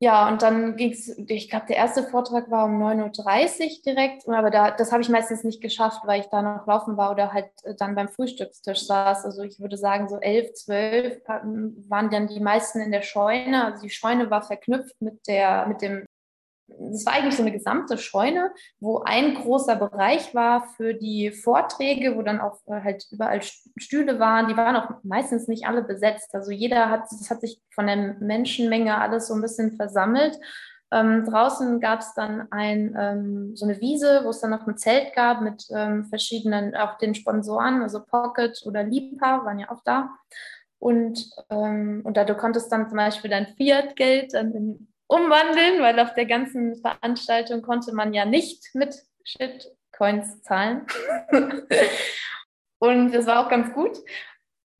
ja, 0.00 0.28
und 0.28 0.42
dann 0.42 0.76
ging 0.76 0.92
es, 0.92 1.16
ich 1.16 1.48
glaube, 1.48 1.66
der 1.66 1.76
erste 1.76 2.02
Vortrag 2.02 2.50
war 2.50 2.66
um 2.66 2.82
9.30 2.82 3.62
Uhr 3.62 3.82
direkt, 3.86 4.28
aber 4.28 4.50
da, 4.50 4.70
das 4.72 4.92
habe 4.92 5.02
ich 5.02 5.08
meistens 5.08 5.44
nicht 5.44 5.62
geschafft, 5.62 6.02
weil 6.04 6.20
ich 6.20 6.26
da 6.26 6.42
noch 6.42 6.66
laufen 6.66 6.96
war 6.96 7.12
oder 7.12 7.32
halt 7.32 7.46
äh, 7.62 7.74
dann 7.74 7.94
beim 7.94 8.08
Frühstückstisch 8.08 8.86
saß. 8.86 9.24
Also 9.24 9.42
ich 9.42 9.60
würde 9.60 9.76
sagen, 9.76 10.08
so 10.08 10.18
11, 10.18 10.52
12 10.54 11.22
waren 11.26 12.10
dann 12.10 12.26
die 12.26 12.40
meisten 12.40 12.80
in 12.80 12.90
der 12.90 13.02
Scheune. 13.02 13.64
Also 13.64 13.82
die 13.82 13.90
Scheune 13.90 14.30
war 14.30 14.42
verknüpft 14.42 15.00
mit, 15.00 15.26
der, 15.28 15.66
mit 15.66 15.80
dem 15.80 16.04
es 16.66 17.04
war 17.06 17.14
eigentlich 17.14 17.36
so 17.36 17.42
eine 17.42 17.52
gesamte 17.52 17.98
Scheune, 17.98 18.52
wo 18.80 19.00
ein 19.00 19.34
großer 19.34 19.76
Bereich 19.76 20.34
war 20.34 20.68
für 20.76 20.94
die 20.94 21.30
Vorträge, 21.30 22.16
wo 22.16 22.22
dann 22.22 22.40
auch 22.40 22.60
äh, 22.66 22.80
halt 22.82 23.06
überall 23.10 23.40
Stühle 23.42 24.18
waren. 24.18 24.48
Die 24.48 24.56
waren 24.56 24.76
auch 24.76 24.90
meistens 25.02 25.48
nicht 25.48 25.66
alle 25.66 25.82
besetzt. 25.82 26.34
Also 26.34 26.50
jeder 26.50 26.90
hat, 26.90 27.02
das 27.10 27.30
hat 27.30 27.40
sich 27.40 27.60
von 27.70 27.86
der 27.86 28.16
Menschenmenge 28.20 28.98
alles 28.98 29.28
so 29.28 29.34
ein 29.34 29.42
bisschen 29.42 29.76
versammelt. 29.76 30.38
Ähm, 30.90 31.24
draußen 31.24 31.80
gab 31.80 32.00
es 32.00 32.14
dann 32.14 32.46
ein, 32.52 32.94
ähm, 32.98 33.56
so 33.56 33.66
eine 33.66 33.80
Wiese, 33.80 34.20
wo 34.24 34.30
es 34.30 34.40
dann 34.40 34.50
noch 34.50 34.66
ein 34.66 34.76
Zelt 34.76 35.14
gab 35.14 35.40
mit 35.40 35.64
ähm, 35.74 36.04
verschiedenen, 36.04 36.76
auch 36.76 36.98
den 36.98 37.14
Sponsoren, 37.14 37.82
also 37.82 38.04
Pocket 38.04 38.62
oder 38.64 38.84
Lipa 38.84 39.44
waren 39.44 39.58
ja 39.58 39.70
auch 39.70 39.82
da. 39.84 40.10
Und, 40.78 41.30
ähm, 41.50 42.02
und 42.04 42.16
da 42.16 42.24
du 42.24 42.34
konntest 42.34 42.70
dann 42.70 42.88
zum 42.88 42.96
Beispiel 42.96 43.30
dein 43.30 43.46
Fiat-Geld 43.46 44.34
dann 44.34 44.52
in 44.52 44.93
umwandeln, 45.14 45.80
weil 45.80 45.98
auf 46.00 46.14
der 46.14 46.26
ganzen 46.26 46.76
Veranstaltung 46.76 47.62
konnte 47.62 47.94
man 47.94 48.12
ja 48.12 48.24
nicht 48.24 48.74
mit 48.74 49.02
Shitcoins 49.24 50.42
zahlen. 50.42 50.86
und 52.78 53.12
das 53.12 53.26
war 53.26 53.44
auch 53.44 53.50
ganz 53.50 53.72
gut. 53.72 53.98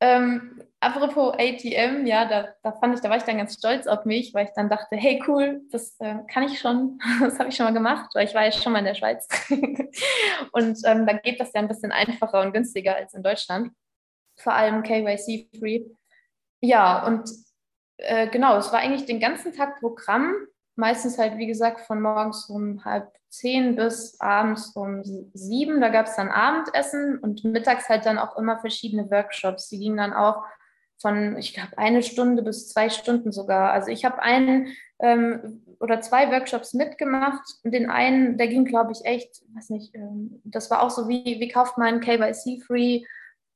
Ähm, 0.01 0.61
apropos 0.81 1.35
ATM, 1.39 2.07
ja, 2.07 2.27
da, 2.27 2.55
da 2.63 2.73
fand 2.73 2.95
ich, 2.95 3.01
da 3.01 3.09
war 3.09 3.17
ich 3.17 3.23
dann 3.23 3.39
ganz 3.39 3.55
stolz 3.55 3.87
auf 3.87 4.05
mich, 4.05 4.35
weil 4.35 4.47
ich 4.47 4.53
dann 4.55 4.69
dachte, 4.69 4.97
hey 4.97 5.23
cool, 5.27 5.63
das 5.71 5.97
äh, 6.01 6.17
kann 6.31 6.43
ich 6.43 6.59
schon, 6.59 6.99
das 7.21 7.39
habe 7.39 7.49
ich 7.49 7.57
schon 7.57 7.65
mal 7.65 7.73
gemacht, 7.73 8.11
weil 8.15 8.27
ich 8.27 8.35
war 8.35 8.45
ja 8.45 8.53
schon 8.53 8.73
mal 8.73 8.81
in 8.81 8.85
der 8.85 8.95
Schweiz. 8.95 9.27
und 10.53 10.79
ähm, 10.85 11.07
da 11.07 11.13
geht 11.15 11.41
das 11.41 11.53
ja 11.55 11.61
ein 11.61 11.69
bisschen 11.69 11.93
einfacher 11.93 12.43
und 12.43 12.53
günstiger 12.53 12.97
als 12.97 13.15
in 13.15 13.23
Deutschland. 13.23 13.73
Vor 14.37 14.53
allem 14.53 14.83
KYC-free. 14.83 15.85
Ja, 16.61 17.07
und 17.07 17.31
äh, 17.99 18.29
genau, 18.29 18.57
es 18.57 18.73
war 18.73 18.81
eigentlich 18.81 19.07
den 19.07 19.21
ganzen 19.21 19.53
Tag 19.53 19.81
Programm, 19.81 20.35
meistens 20.77 21.19
halt, 21.19 21.39
wie 21.39 21.47
gesagt, 21.47 21.83
von 21.83 22.03
morgens 22.03 22.49
um 22.49 22.85
halb 22.85 23.13
zehn 23.29 23.77
bis 23.77 24.21
abends 24.21 24.75
um 24.75 25.03
sieben. 25.35 25.81
Da 25.81 25.89
gab 25.89 26.07
es 26.07 26.17
dann 26.17 26.29
Abendessen 26.29 27.19
und 27.19 27.45
mittags 27.45 27.89
halt 27.89 28.07
dann 28.07 28.19
auch 28.19 28.37
immer 28.37 28.59
verschiedene 28.59 29.11
Workshops. 29.11 29.69
Die 29.69 29.79
gingen 29.79 29.97
dann 29.97 30.13
auch 30.13 30.45
von, 31.01 31.37
ich 31.37 31.55
glaube, 31.55 31.77
eine 31.77 32.03
Stunde 32.03 32.43
bis 32.43 32.69
zwei 32.69 32.89
Stunden 32.89 33.33
sogar. 33.33 33.73
Also 33.73 33.89
ich 33.91 34.05
habe 34.05 34.23
einen 34.23 34.69
ähm, 35.01 35.63
oder 35.81 36.01
zwei 36.01 36.31
Workshops 36.31 36.73
mitgemacht 36.73 37.43
und 37.63 37.73
den 37.73 37.91
einen, 37.91 38.39
der 38.39 38.49
ging, 38.49 38.65
glaube 38.65 38.93
ich, 38.93 39.05
echt, 39.05 39.43
weiß 39.55 39.71
nicht, 39.71 39.95
ähm, 39.95 40.41
das 40.45 40.71
war 40.71 40.83
auch 40.83 40.91
so 40.91 41.09
wie, 41.09 41.41
wie 41.41 41.49
kauft 41.49 41.77
man 41.77 42.01
KYC-Free 42.01 43.05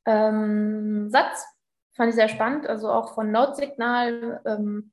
ähm, 0.07 1.09
Satz 1.11 1.47
Fand 1.99 2.11
ich 2.11 2.15
sehr 2.15 2.29
spannend, 2.29 2.67
also 2.67 2.89
auch 2.91 3.15
von 3.15 3.33
Notsignal. 3.33 4.41
Ähm, 4.47 4.93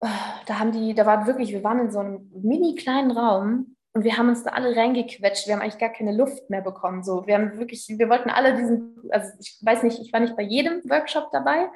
da 0.00 0.58
haben 0.58 0.72
die, 0.72 0.92
da 0.92 1.06
war 1.06 1.26
wirklich, 1.28 1.52
wir 1.52 1.62
waren 1.62 1.78
in 1.78 1.92
so 1.92 2.00
einem 2.00 2.28
mini 2.34 2.74
kleinen 2.74 3.12
Raum 3.12 3.76
und 3.94 4.02
wir 4.02 4.18
haben 4.18 4.28
uns 4.28 4.42
da 4.42 4.50
alle 4.50 4.74
reingequetscht. 4.74 5.46
Wir 5.46 5.54
haben 5.54 5.62
eigentlich 5.62 5.78
gar 5.78 5.92
keine 5.92 6.12
Luft 6.12 6.50
mehr 6.50 6.60
bekommen. 6.60 7.04
So, 7.04 7.28
wir 7.28 7.36
haben 7.36 7.58
wirklich, 7.58 7.86
wir 7.88 8.08
wollten 8.08 8.28
alle 8.28 8.56
diesen, 8.56 9.08
also 9.10 9.30
ich 9.38 9.56
weiß 9.62 9.84
nicht, 9.84 10.00
ich 10.00 10.12
war 10.12 10.18
nicht 10.18 10.36
bei 10.36 10.42
jedem 10.42 10.82
Workshop 10.90 11.30
dabei, 11.30 11.68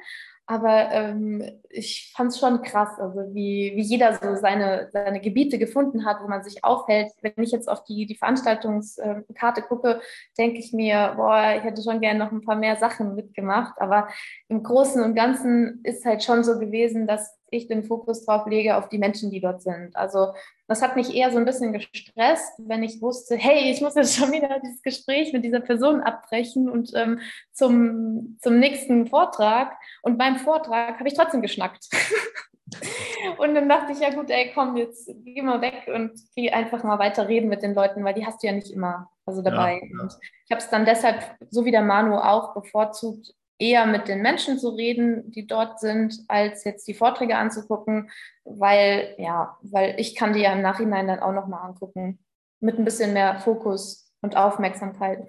aber 0.49 0.91
ähm, 0.91 1.43
ich 1.69 2.13
fand 2.15 2.31
es 2.31 2.39
schon 2.39 2.61
krass, 2.61 2.97
also 2.99 3.19
wie, 3.33 3.73
wie 3.75 3.81
jeder 3.81 4.13
so 4.13 4.35
seine, 4.35 4.87
seine 4.93 5.19
Gebiete 5.19 5.59
gefunden 5.59 6.05
hat, 6.05 6.23
wo 6.23 6.27
man 6.29 6.41
sich 6.41 6.63
aufhält. 6.63 7.11
Wenn 7.21 7.43
ich 7.43 7.51
jetzt 7.51 7.67
auf 7.67 7.83
die, 7.83 8.05
die 8.05 8.15
Veranstaltungskarte 8.15 9.61
gucke, 9.61 9.99
denke 10.37 10.59
ich 10.59 10.71
mir, 10.71 11.13
boah, 11.17 11.53
ich 11.57 11.63
hätte 11.63 11.83
schon 11.83 11.99
gerne 11.99 12.19
noch 12.19 12.31
ein 12.31 12.41
paar 12.41 12.55
mehr 12.55 12.77
Sachen 12.77 13.13
mitgemacht. 13.13 13.73
Aber 13.81 14.07
im 14.47 14.63
Großen 14.63 15.03
und 15.03 15.15
Ganzen 15.15 15.81
ist 15.83 16.05
halt 16.05 16.23
schon 16.23 16.45
so 16.45 16.57
gewesen, 16.57 17.07
dass 17.07 17.37
ich 17.49 17.67
den 17.67 17.83
Fokus 17.83 18.25
drauf 18.25 18.47
lege 18.47 18.77
auf 18.77 18.89
die 18.89 18.97
Menschen, 18.97 19.31
die 19.31 19.39
dort 19.39 19.61
sind. 19.61 19.95
Also 19.95 20.33
das 20.67 20.81
hat 20.81 20.95
mich 20.95 21.15
eher 21.15 21.31
so 21.31 21.37
ein 21.37 21.45
bisschen 21.45 21.73
gestresst, 21.73 22.53
wenn 22.59 22.83
ich 22.83 23.01
wusste, 23.01 23.35
hey, 23.35 23.71
ich 23.71 23.81
muss 23.81 23.95
jetzt 23.95 24.15
schon 24.15 24.31
wieder 24.31 24.59
dieses 24.59 24.81
Gespräch 24.81 25.33
mit 25.33 25.43
dieser 25.43 25.61
Person 25.61 26.01
abbrechen 26.01 26.69
und 26.69 26.91
ähm, 26.95 27.19
zum, 27.53 28.37
zum 28.41 28.59
nächsten 28.59 29.07
Vortrag. 29.07 29.77
Und 30.01 30.17
beim 30.17 30.37
Vortrag 30.37 30.99
habe 30.99 31.07
ich 31.07 31.15
trotzdem 31.15 31.41
geschnackt. 31.41 31.87
und 33.37 33.55
dann 33.55 33.69
dachte 33.69 33.93
ich, 33.93 33.99
ja 33.99 34.13
gut, 34.13 34.29
ey, 34.29 34.51
komm, 34.53 34.75
jetzt 34.75 35.09
geh 35.23 35.41
mal 35.41 35.61
weg 35.61 35.89
und 35.93 36.11
geh 36.35 36.51
einfach 36.51 36.83
mal 36.83 36.99
weiter 36.99 37.27
reden 37.27 37.49
mit 37.49 37.63
den 37.63 37.73
Leuten, 37.73 38.03
weil 38.03 38.13
die 38.13 38.25
hast 38.25 38.43
du 38.43 38.47
ja 38.47 38.53
nicht 38.53 38.71
immer 38.71 39.09
also 39.25 39.41
dabei. 39.41 39.75
Ja, 39.75 39.97
ja. 39.97 40.01
Und 40.01 40.17
ich 40.45 40.51
habe 40.51 40.61
es 40.61 40.69
dann 40.69 40.85
deshalb, 40.85 41.35
so 41.49 41.65
wie 41.65 41.71
der 41.71 41.81
Manu 41.81 42.17
auch, 42.17 42.53
bevorzugt, 42.53 43.33
eher 43.59 43.85
mit 43.85 44.07
den 44.07 44.21
Menschen 44.21 44.59
zu 44.59 44.69
reden, 44.69 45.31
die 45.31 45.47
dort 45.47 45.79
sind, 45.79 46.23
als 46.27 46.63
jetzt 46.63 46.87
die 46.87 46.93
Vorträge 46.93 47.37
anzugucken, 47.37 48.11
weil, 48.43 49.15
ja, 49.17 49.57
weil 49.61 49.95
ich 49.99 50.15
kann 50.15 50.33
die 50.33 50.41
ja 50.41 50.53
im 50.53 50.61
Nachhinein 50.61 51.07
dann 51.07 51.19
auch 51.19 51.33
nochmal 51.33 51.67
angucken, 51.67 52.19
mit 52.59 52.77
ein 52.77 52.85
bisschen 52.85 53.13
mehr 53.13 53.39
Fokus 53.39 54.11
und 54.21 54.35
Aufmerksamkeit. 54.35 55.27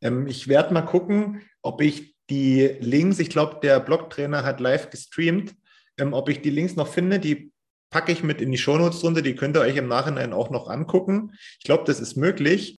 Ähm, 0.00 0.26
ich 0.26 0.48
werde 0.48 0.72
mal 0.72 0.82
gucken, 0.82 1.42
ob 1.62 1.80
ich 1.80 2.14
die 2.30 2.76
Links, 2.80 3.18
ich 3.18 3.30
glaube, 3.30 3.58
der 3.62 3.80
Blogtrainer 3.80 4.44
hat 4.44 4.60
live 4.60 4.90
gestreamt, 4.90 5.54
ähm, 5.98 6.12
ob 6.12 6.28
ich 6.28 6.40
die 6.40 6.50
Links 6.50 6.76
noch 6.76 6.88
finde, 6.88 7.18
die 7.18 7.52
packe 7.90 8.12
ich 8.12 8.22
mit 8.22 8.40
in 8.40 8.52
die 8.52 8.58
Shownotes 8.58 9.00
drunter, 9.00 9.22
die 9.22 9.34
könnt 9.34 9.56
ihr 9.56 9.62
euch 9.62 9.76
im 9.76 9.88
Nachhinein 9.88 10.32
auch 10.32 10.50
noch 10.50 10.68
angucken. 10.68 11.32
Ich 11.58 11.64
glaube, 11.64 11.84
das 11.84 12.00
ist 12.00 12.16
möglich. 12.16 12.76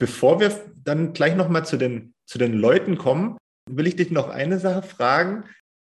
Bevor 0.00 0.40
wir 0.40 0.52
dann 0.76 1.12
gleich 1.12 1.34
nochmal 1.34 1.64
zu 1.64 1.76
den, 1.76 2.14
zu 2.26 2.38
den 2.38 2.52
Leuten 2.52 2.98
kommen, 2.98 3.36
will 3.70 3.86
ich 3.86 3.96
dich 3.96 4.10
noch 4.10 4.28
eine 4.28 4.58
Sache 4.58 4.82
fragen 4.82 5.44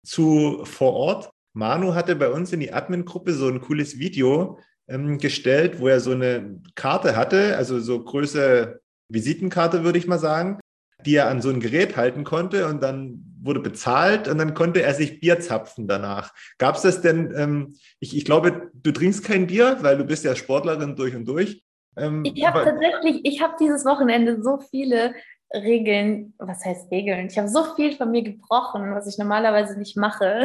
zu 0.04 0.64
vor 0.64 0.94
Ort. 0.94 1.30
Manu 1.54 1.94
hatte 1.94 2.16
bei 2.16 2.30
uns 2.30 2.52
in 2.52 2.60
die 2.60 2.72
Admin-Gruppe 2.72 3.32
so 3.32 3.48
ein 3.48 3.60
cooles 3.60 3.98
Video 3.98 4.58
ähm, 4.88 5.18
gestellt, 5.18 5.80
wo 5.80 5.88
er 5.88 6.00
so 6.00 6.12
eine 6.12 6.60
Karte 6.74 7.16
hatte, 7.16 7.56
also 7.56 7.80
so 7.80 8.02
Größe 8.02 8.80
Visitenkarte, 9.08 9.84
würde 9.84 9.98
ich 9.98 10.06
mal 10.06 10.18
sagen, 10.18 10.60
die 11.04 11.16
er 11.16 11.28
an 11.28 11.40
so 11.40 11.50
ein 11.50 11.60
Gerät 11.60 11.96
halten 11.96 12.24
konnte 12.24 12.66
und 12.66 12.82
dann 12.82 13.24
wurde 13.40 13.60
bezahlt 13.60 14.28
und 14.28 14.38
dann 14.38 14.54
konnte 14.54 14.82
er 14.82 14.94
sich 14.94 15.20
Bier 15.20 15.40
zapfen 15.40 15.86
danach. 15.86 16.34
Gab 16.58 16.76
es 16.76 16.82
das 16.82 17.00
denn, 17.00 17.32
ähm, 17.36 17.76
ich, 18.00 18.16
ich 18.16 18.24
glaube, 18.24 18.70
du 18.74 18.90
trinkst 18.90 19.24
kein 19.24 19.46
Bier, 19.46 19.78
weil 19.80 19.96
du 19.96 20.04
bist 20.04 20.24
ja 20.24 20.34
Sportlerin 20.34 20.96
durch 20.96 21.14
und 21.14 21.26
durch. 21.26 21.62
Ähm, 21.96 22.24
ich 22.24 22.44
habe 22.44 22.64
tatsächlich, 22.64 23.20
ich 23.24 23.40
habe 23.40 23.54
dieses 23.60 23.84
Wochenende 23.84 24.42
so 24.42 24.58
viele 24.58 25.14
Regeln, 25.54 26.34
was 26.38 26.64
heißt 26.64 26.90
Regeln? 26.90 27.28
Ich 27.28 27.38
habe 27.38 27.48
so 27.48 27.74
viel 27.74 27.96
von 27.96 28.10
mir 28.10 28.22
gebrochen, 28.22 28.94
was 28.94 29.06
ich 29.06 29.18
normalerweise 29.18 29.78
nicht 29.78 29.96
mache. 29.96 30.44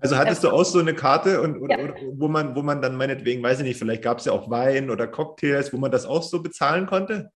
also 0.00 0.16
hattest 0.16 0.42
du 0.42 0.50
auch 0.50 0.64
so 0.64 0.80
eine 0.80 0.94
Karte 0.94 1.40
und, 1.40 1.58
und 1.58 1.70
ja. 1.70 1.78
wo 2.12 2.26
man, 2.26 2.56
wo 2.56 2.62
man 2.62 2.82
dann 2.82 2.96
meinetwegen, 2.96 3.42
weiß 3.42 3.60
ich 3.60 3.64
nicht, 3.64 3.78
vielleicht 3.78 4.02
gab 4.02 4.18
es 4.18 4.24
ja 4.24 4.32
auch 4.32 4.50
Wein 4.50 4.90
oder 4.90 5.06
Cocktails, 5.06 5.72
wo 5.72 5.76
man 5.76 5.92
das 5.92 6.06
auch 6.06 6.22
so 6.22 6.42
bezahlen 6.42 6.86
konnte? 6.86 7.30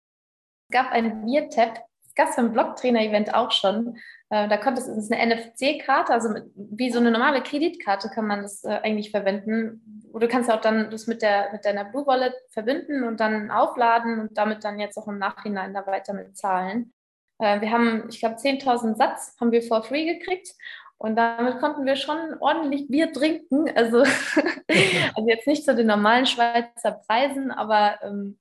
Es 0.69 0.73
gab 0.73 0.91
ein 0.91 1.25
Biertap, 1.25 1.75
das 2.03 2.15
gab 2.15 2.29
es 2.29 2.35
beim 2.35 2.51
Blocktrainer-Event 2.51 3.35
auch 3.35 3.51
schon. 3.51 3.97
Äh, 4.29 4.47
da 4.49 4.57
kommt 4.57 4.77
es, 4.77 4.87
ist 4.87 5.11
eine 5.11 5.35
NFC-Karte, 5.35 6.13
also 6.13 6.29
mit, 6.29 6.51
wie 6.55 6.91
so 6.91 6.99
eine 6.99 7.11
normale 7.11 7.41
Kreditkarte 7.41 8.09
kann 8.09 8.27
man 8.27 8.41
das 8.41 8.63
äh, 8.63 8.79
eigentlich 8.83 9.11
verwenden. 9.11 10.09
Oder 10.11 10.27
du 10.27 10.31
kannst 10.31 10.51
auch 10.51 10.61
dann 10.61 10.91
das 10.91 11.07
mit, 11.07 11.21
der, 11.21 11.51
mit 11.53 11.63
deiner 11.65 11.85
Blue 11.85 12.05
Wallet 12.05 12.33
verbinden 12.49 13.03
und 13.03 13.19
dann 13.19 13.51
aufladen 13.51 14.19
und 14.19 14.37
damit 14.37 14.63
dann 14.63 14.79
jetzt 14.79 14.97
auch 14.97 15.07
im 15.07 15.17
Nachhinein 15.17 15.73
da 15.73 15.85
weiter 15.87 16.13
mit 16.13 16.35
zahlen. 16.37 16.93
Äh, 17.39 17.61
wir 17.61 17.71
haben, 17.71 18.09
ich 18.09 18.19
glaube, 18.19 18.35
10.000 18.35 18.95
Satz 18.95 19.35
haben 19.39 19.51
wir 19.51 19.61
for 19.61 19.83
free 19.83 20.17
gekriegt 20.17 20.49
und 20.97 21.15
damit 21.15 21.59
konnten 21.59 21.85
wir 21.85 21.95
schon 21.95 22.17
ordentlich 22.39 22.87
Bier 22.87 23.13
trinken. 23.13 23.69
Also, 23.75 23.99
also 25.15 25.29
jetzt 25.29 25.47
nicht 25.47 25.63
zu 25.63 25.75
den 25.75 25.87
normalen 25.87 26.25
Schweizer 26.25 26.91
Preisen, 27.07 27.51
aber 27.51 27.99
ähm, 28.01 28.37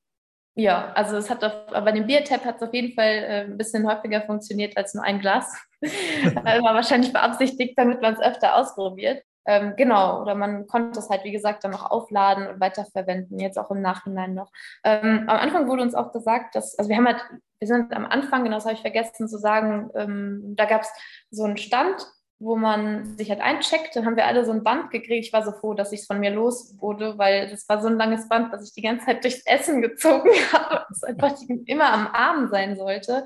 ja, 0.56 0.90
also 0.94 1.18
es 1.18 1.28
hat 1.28 1.44
auf, 1.44 1.52
bei 1.66 1.92
dem 1.92 2.06
Biertap 2.06 2.44
hat 2.46 2.56
es 2.56 2.62
auf 2.62 2.72
jeden 2.72 2.94
Fall 2.94 3.12
äh, 3.12 3.44
ein 3.44 3.58
bisschen 3.58 3.86
häufiger 3.86 4.22
funktioniert 4.22 4.76
als 4.76 4.94
nur 4.94 5.04
ein 5.04 5.20
Glas. 5.20 5.54
also 5.82 6.64
war 6.64 6.75
wahrscheinlich 6.75 7.12
beabsichtigt, 7.12 7.75
damit 7.76 8.00
man 8.00 8.14
es 8.14 8.20
öfter 8.20 8.56
ausprobiert. 8.56 9.22
Ähm, 9.44 9.75
genau, 9.76 10.22
oder 10.22 10.34
man 10.34 10.66
konnte 10.66 10.98
es 10.98 11.10
halt, 11.10 11.25
wie 11.25 11.30
gesagt, 11.30 11.62
dann 11.62 11.70
noch 11.70 11.88
aufladen 11.90 12.48
und 12.48 12.58
weiterverwenden, 12.58 13.38
jetzt 13.38 13.58
auch 13.58 13.70
im 13.70 13.82
Nachhinein 13.82 14.34
noch. 14.34 14.50
Ähm, 14.82 15.25
am 15.28 15.36
Anfang 15.36 15.68
wurde 15.68 15.82
uns 15.82 15.94
auch 15.94 16.10
gesagt, 16.10 16.56
dass, 16.56 16.76
also 16.78 16.88
wir 16.88 16.96
haben 16.96 17.07
halt, 17.07 17.22
wir 17.61 17.68
sind 17.68 17.94
am 17.94 18.07
Anfang, 18.07 18.42
genau 18.42 18.57
das 18.57 18.64
habe 18.64 18.74
ich 18.74 18.81
vergessen 18.81 19.28
zu 19.28 19.38
sagen, 19.38 19.90
ähm, 19.94 20.54
da 20.57 20.64
gab 20.64 20.83
es 20.83 20.88
so 21.31 21.44
einen 21.44 21.59
Stand 21.59 22.04
wo 22.38 22.57
man 22.57 23.16
sich 23.16 23.31
halt 23.31 23.40
eincheckt. 23.40 23.96
Dann 23.96 24.05
haben 24.05 24.16
wir 24.16 24.27
alle 24.27 24.44
so 24.44 24.53
ein 24.53 24.62
Band 24.62 24.90
gekriegt. 24.90 25.27
Ich 25.27 25.33
war 25.33 25.44
so 25.44 25.53
froh, 25.53 25.75
dass 25.75 25.92
ich 25.92 26.01
es 26.01 26.07
von 26.07 26.20
mir 26.20 26.31
los 26.31 26.75
wurde, 26.79 27.16
weil 27.18 27.49
das 27.49 27.68
war 27.68 27.81
so 27.81 27.88
ein 27.88 27.96
langes 27.96 28.29
Band, 28.29 28.53
dass 28.53 28.68
ich 28.68 28.75
die 28.75 28.83
ganze 28.83 29.07
Zeit 29.07 29.25
durchs 29.25 29.44
Essen 29.46 29.81
gezogen 29.81 30.31
habe, 30.53 30.85
das 30.88 31.03
einfach 31.03 31.35
immer 31.66 31.92
am 31.92 32.07
Arm 32.09 32.49
sein 32.49 32.77
sollte. 32.77 33.25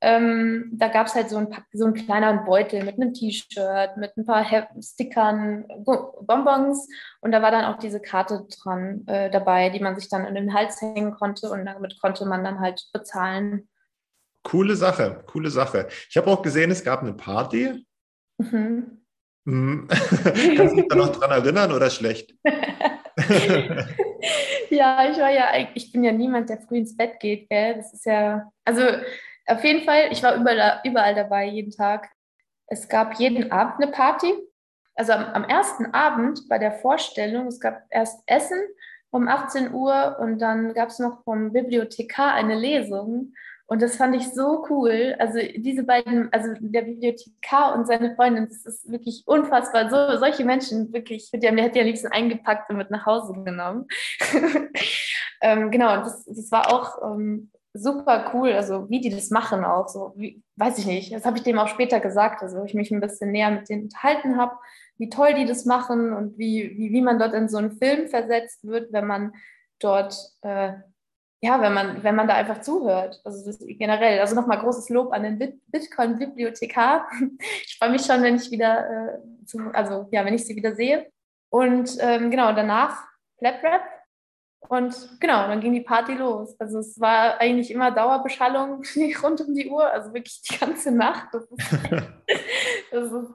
Ähm, 0.00 0.70
da 0.72 0.88
gab 0.88 1.08
es 1.08 1.14
halt 1.16 1.28
so 1.28 1.38
ein, 1.38 1.48
so 1.72 1.86
einen 1.86 1.94
kleineren 1.94 2.44
Beutel 2.44 2.84
mit 2.84 2.94
einem 2.96 3.12
T-Shirt, 3.12 3.96
mit 3.96 4.16
ein 4.16 4.24
paar 4.24 4.48
He 4.48 4.62
Stickern, 4.80 5.66
Bonbons 6.20 6.88
und 7.20 7.32
da 7.32 7.42
war 7.42 7.50
dann 7.50 7.64
auch 7.64 7.78
diese 7.78 8.00
Karte 8.00 8.46
dran 8.62 9.04
äh, 9.08 9.28
dabei, 9.28 9.70
die 9.70 9.80
man 9.80 9.96
sich 9.96 10.08
dann 10.08 10.24
in 10.24 10.36
den 10.36 10.54
Hals 10.54 10.80
hängen 10.80 11.14
konnte 11.14 11.50
und 11.50 11.66
damit 11.66 12.00
konnte 12.00 12.26
man 12.26 12.44
dann 12.44 12.60
halt 12.60 12.88
bezahlen. 12.92 13.68
Coole 14.44 14.76
Sache, 14.76 15.24
coole 15.26 15.50
Sache. 15.50 15.88
Ich 16.08 16.16
habe 16.16 16.30
auch 16.30 16.42
gesehen, 16.42 16.70
es 16.70 16.84
gab 16.84 17.02
eine 17.02 17.14
Party 17.14 17.84
Mhm. 18.38 19.02
Mhm. 19.44 19.88
Kannst 20.56 20.74
du 20.74 20.76
dich 20.76 20.88
da 20.88 20.96
noch 20.96 21.12
dran 21.16 21.30
erinnern 21.30 21.72
oder 21.72 21.90
schlecht? 21.90 22.34
ja, 24.70 25.10
ich 25.10 25.18
war 25.18 25.30
ja 25.30 25.68
ich 25.74 25.92
bin 25.92 26.04
ja 26.04 26.12
niemand, 26.12 26.48
der 26.50 26.60
früh 26.60 26.78
ins 26.78 26.96
Bett 26.96 27.18
geht, 27.20 27.48
gell? 27.48 27.74
Das 27.76 27.92
ist 27.92 28.06
ja, 28.06 28.50
also 28.64 28.82
auf 29.46 29.64
jeden 29.64 29.84
Fall, 29.84 30.08
ich 30.10 30.22
war 30.22 30.36
überall, 30.36 30.80
überall 30.84 31.14
dabei, 31.14 31.46
jeden 31.46 31.70
Tag. 31.70 32.10
Es 32.66 32.88
gab 32.88 33.18
jeden 33.18 33.50
Abend 33.50 33.82
eine 33.82 33.90
Party. 33.90 34.34
Also 34.94 35.12
am, 35.12 35.24
am 35.32 35.44
ersten 35.44 35.86
Abend 35.94 36.48
bei 36.48 36.58
der 36.58 36.72
Vorstellung, 36.72 37.46
es 37.46 37.60
gab 37.60 37.86
erst 37.88 38.22
Essen 38.26 38.60
um 39.10 39.26
18 39.28 39.72
Uhr 39.72 40.18
und 40.20 40.38
dann 40.38 40.74
gab 40.74 40.90
es 40.90 40.98
noch 40.98 41.24
vom 41.24 41.52
Bibliothekar 41.52 42.34
eine 42.34 42.54
Lesung. 42.54 43.32
Und 43.70 43.82
das 43.82 43.96
fand 43.96 44.16
ich 44.16 44.32
so 44.32 44.64
cool. 44.70 45.14
Also 45.18 45.40
diese 45.56 45.84
beiden, 45.84 46.32
also 46.32 46.54
der 46.58 46.82
Bibliothekar 46.82 47.74
und 47.74 47.86
seine 47.86 48.14
Freundin, 48.14 48.48
das 48.48 48.64
ist 48.64 48.90
wirklich 48.90 49.24
unfassbar. 49.26 49.90
So, 49.90 50.18
solche 50.18 50.46
Menschen, 50.46 50.90
wirklich, 50.94 51.30
die 51.30 51.46
haben 51.46 51.60
hat 51.62 51.74
die 51.74 51.80
am 51.80 51.86
liebsten 51.86 52.08
eingepackt 52.08 52.70
und 52.70 52.78
mit 52.78 52.90
nach 52.90 53.04
Hause 53.04 53.34
genommen. 53.44 53.86
ähm, 55.42 55.70
genau, 55.70 55.98
und 55.98 56.06
das, 56.06 56.24
das 56.24 56.50
war 56.50 56.72
auch 56.72 57.12
ähm, 57.12 57.50
super 57.74 58.30
cool, 58.32 58.52
also 58.52 58.88
wie 58.88 59.02
die 59.02 59.10
das 59.10 59.28
machen 59.28 59.62
auch. 59.64 59.88
So, 59.88 60.14
wie, 60.16 60.42
weiß 60.56 60.78
ich 60.78 60.86
nicht. 60.86 61.12
Das 61.12 61.26
habe 61.26 61.36
ich 61.36 61.42
dem 61.42 61.58
auch 61.58 61.68
später 61.68 62.00
gesagt, 62.00 62.42
also 62.42 62.64
ich 62.64 62.72
mich 62.72 62.90
ein 62.90 63.02
bisschen 63.02 63.32
näher 63.32 63.50
mit 63.50 63.68
denen 63.68 63.84
unterhalten 63.84 64.38
habe, 64.38 64.56
wie 64.96 65.10
toll 65.10 65.34
die 65.34 65.44
das 65.44 65.66
machen 65.66 66.14
und 66.14 66.38
wie, 66.38 66.74
wie, 66.78 66.90
wie 66.90 67.02
man 67.02 67.18
dort 67.18 67.34
in 67.34 67.50
so 67.50 67.58
einen 67.58 67.72
Film 67.72 68.08
versetzt 68.08 68.66
wird, 68.66 68.94
wenn 68.94 69.06
man 69.06 69.34
dort 69.78 70.16
äh, 70.40 70.72
ja, 71.40 71.60
wenn 71.60 71.72
man, 71.72 72.02
wenn 72.02 72.16
man 72.16 72.26
da 72.26 72.34
einfach 72.34 72.60
zuhört. 72.60 73.20
Also 73.24 73.46
das 73.46 73.58
generell, 73.60 74.18
also 74.20 74.34
nochmal 74.34 74.58
großes 74.58 74.88
Lob 74.88 75.12
an 75.12 75.22
den 75.22 75.60
Bitcoin-Bibliothekar. 75.66 77.08
Ich 77.64 77.76
freue 77.78 77.90
mich 77.90 78.02
schon, 78.02 78.22
wenn 78.22 78.36
ich 78.36 78.50
wieder, 78.50 78.90
äh, 78.90 79.46
zu, 79.46 79.58
also 79.72 80.08
ja, 80.10 80.24
wenn 80.24 80.34
ich 80.34 80.44
sie 80.44 80.56
wieder 80.56 80.74
sehe. 80.74 81.10
Und 81.50 81.96
ähm, 82.00 82.30
genau, 82.30 82.52
danach 82.52 83.04
Flap 83.38 83.62
Rap. 83.62 83.82
Und 84.68 85.20
genau, 85.20 85.46
dann 85.46 85.60
ging 85.60 85.72
die 85.72 85.80
Party 85.80 86.14
los. 86.14 86.56
Also 86.58 86.80
es 86.80 86.98
war 86.98 87.40
eigentlich 87.40 87.70
immer 87.70 87.92
Dauerbeschallung 87.92 88.82
rund 89.22 89.40
um 89.40 89.54
die 89.54 89.70
Uhr, 89.70 89.90
also 89.90 90.12
wirklich 90.12 90.42
die 90.42 90.58
ganze 90.58 90.90
Nacht. 90.90 91.28
Das 91.32 91.44
ist, 91.44 91.72
das 92.90 93.12
ist, 93.12 93.30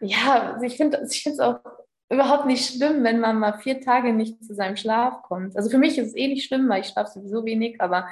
ja, 0.00 0.52
also 0.52 0.64
ich 0.64 0.76
finde 0.76 1.02
ich 1.10 1.26
es 1.26 1.40
auch 1.40 1.60
überhaupt 2.08 2.46
nicht 2.46 2.74
schlimm, 2.74 3.02
wenn 3.04 3.20
man 3.20 3.38
mal 3.38 3.58
vier 3.58 3.80
Tage 3.80 4.12
nicht 4.12 4.44
zu 4.44 4.54
seinem 4.54 4.76
Schlaf 4.76 5.22
kommt. 5.22 5.56
Also 5.56 5.70
für 5.70 5.78
mich 5.78 5.98
ist 5.98 6.08
es 6.08 6.16
eh 6.16 6.28
nicht 6.28 6.46
schlimm, 6.46 6.68
weil 6.68 6.80
ich 6.80 6.88
schlafe 6.88 7.10
sowieso 7.10 7.44
wenig, 7.44 7.80
aber 7.80 8.08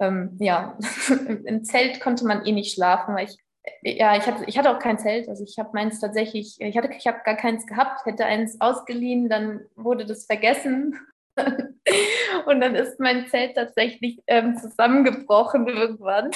ähm, 0.00 0.36
ja, 0.40 0.78
im 1.44 1.64
Zelt 1.64 2.00
konnte 2.00 2.26
man 2.26 2.44
eh 2.46 2.52
nicht 2.52 2.74
schlafen, 2.74 3.14
weil 3.14 3.26
ich 3.26 3.38
ja, 3.82 4.16
ich 4.16 4.26
hatte, 4.26 4.44
ich 4.46 4.58
hatte 4.58 4.70
auch 4.70 4.78
kein 4.78 4.98
Zelt, 4.98 5.28
also 5.28 5.42
ich 5.42 5.58
habe 5.58 5.70
meins 5.72 6.00
tatsächlich, 6.00 6.56
ich 6.60 6.76
hatte, 6.76 6.90
ich 6.96 7.06
habe 7.06 7.20
gar 7.24 7.36
keins 7.36 7.66
gehabt, 7.66 8.04
hätte 8.04 8.26
eins 8.26 8.60
ausgeliehen, 8.60 9.28
dann 9.28 9.64
wurde 9.74 10.04
das 10.04 10.26
vergessen 10.26 10.98
und 12.46 12.60
dann 12.60 12.74
ist 12.74 13.00
mein 13.00 13.26
Zelt 13.28 13.54
tatsächlich 13.54 14.20
ähm, 14.26 14.58
zusammengebrochen 14.58 15.66
irgendwann. 15.68 16.30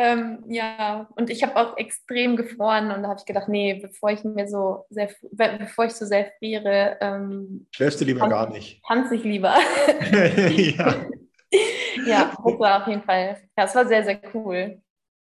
Ähm, 0.00 0.44
ja, 0.46 1.08
und 1.16 1.28
ich 1.28 1.42
habe 1.42 1.56
auch 1.56 1.76
extrem 1.76 2.36
gefroren 2.36 2.92
und 2.92 3.02
da 3.02 3.08
habe 3.08 3.18
ich 3.18 3.26
gedacht, 3.26 3.48
nee, 3.48 3.80
bevor 3.82 4.12
ich 4.12 4.22
mir 4.22 4.46
so 4.46 4.86
sehr, 4.90 5.10
bevor 5.32 5.86
ich 5.86 5.92
so 5.92 6.06
sehr 6.06 6.30
friere, 6.38 6.96
ähm, 7.00 7.66
schläfst 7.74 8.00
du 8.00 8.04
lieber 8.04 8.20
tanz, 8.20 8.30
gar 8.30 8.48
nicht. 8.48 8.80
Tanze 8.86 9.16
ich 9.16 9.24
lieber. 9.24 9.56
ja. 10.56 10.94
ja, 12.06 12.32
das 12.44 12.58
war 12.60 12.80
auf 12.80 12.86
jeden 12.86 13.02
Fall, 13.02 13.38
ja, 13.56 13.64
es 13.64 13.74
war 13.74 13.88
sehr, 13.88 14.04
sehr 14.04 14.20
cool. 14.34 14.80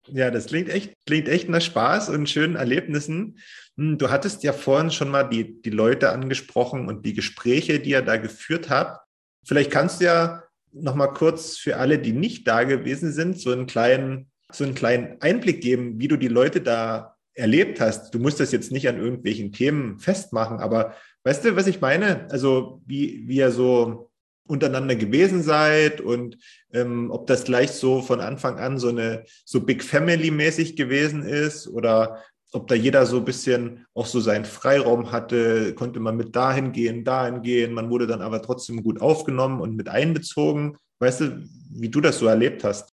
Ja, 0.06 0.30
das 0.30 0.46
klingt 0.46 0.68
echt, 0.68 0.94
klingt 1.04 1.28
echt 1.28 1.48
nach 1.48 1.60
Spaß 1.60 2.08
und 2.10 2.30
schönen 2.30 2.54
Erlebnissen. 2.54 3.40
Hm, 3.76 3.98
du 3.98 4.08
hattest 4.08 4.44
ja 4.44 4.52
vorhin 4.52 4.92
schon 4.92 5.10
mal 5.10 5.24
die, 5.24 5.60
die 5.62 5.70
Leute 5.70 6.10
angesprochen 6.10 6.86
und 6.86 7.04
die 7.04 7.14
Gespräche, 7.14 7.80
die 7.80 7.90
ihr 7.90 8.02
da 8.02 8.18
geführt 8.18 8.70
habt. 8.70 9.04
Vielleicht 9.44 9.72
kannst 9.72 10.00
du 10.00 10.04
ja 10.04 10.44
noch 10.70 10.94
mal 10.94 11.08
kurz 11.08 11.56
für 11.56 11.78
alle, 11.78 11.98
die 11.98 12.12
nicht 12.12 12.46
da 12.46 12.62
gewesen 12.62 13.10
sind, 13.10 13.40
so 13.40 13.50
einen 13.50 13.66
kleinen 13.66 14.29
so 14.54 14.64
einen 14.64 14.74
kleinen 14.74 15.16
Einblick 15.20 15.60
geben, 15.60 15.98
wie 15.98 16.08
du 16.08 16.16
die 16.16 16.28
Leute 16.28 16.60
da 16.60 17.16
erlebt 17.34 17.80
hast. 17.80 18.14
Du 18.14 18.18
musst 18.18 18.40
das 18.40 18.52
jetzt 18.52 18.72
nicht 18.72 18.88
an 18.88 18.98
irgendwelchen 18.98 19.52
Themen 19.52 19.98
festmachen, 19.98 20.58
aber 20.58 20.94
weißt 21.24 21.44
du, 21.44 21.56
was 21.56 21.66
ich 21.66 21.80
meine? 21.80 22.30
Also 22.30 22.82
wie, 22.86 23.24
wie 23.26 23.36
ihr 23.36 23.50
so 23.50 24.10
untereinander 24.46 24.96
gewesen 24.96 25.42
seid 25.42 26.00
und 26.00 26.36
ähm, 26.72 27.10
ob 27.12 27.28
das 27.28 27.44
gleich 27.44 27.70
so 27.70 28.02
von 28.02 28.20
Anfang 28.20 28.58
an 28.58 28.78
so 28.78 28.88
eine 28.88 29.24
so 29.44 29.60
Big 29.60 29.84
Family 29.84 30.32
mäßig 30.32 30.74
gewesen 30.74 31.22
ist 31.22 31.68
oder 31.68 32.20
ob 32.52 32.66
da 32.66 32.74
jeder 32.74 33.06
so 33.06 33.18
ein 33.18 33.24
bisschen 33.24 33.86
auch 33.94 34.06
so 34.06 34.18
seinen 34.18 34.44
Freiraum 34.44 35.12
hatte, 35.12 35.72
konnte 35.74 36.00
man 36.00 36.16
mit 36.16 36.34
dahin 36.34 36.72
gehen, 36.72 37.04
dahin 37.04 37.42
gehen, 37.42 37.72
man 37.72 37.90
wurde 37.90 38.08
dann 38.08 38.22
aber 38.22 38.42
trotzdem 38.42 38.82
gut 38.82 39.00
aufgenommen 39.00 39.60
und 39.60 39.76
mit 39.76 39.88
einbezogen. 39.88 40.76
Weißt 40.98 41.20
du, 41.20 41.44
wie 41.70 41.88
du 41.88 42.00
das 42.00 42.18
so 42.18 42.26
erlebt 42.26 42.64
hast? 42.64 42.89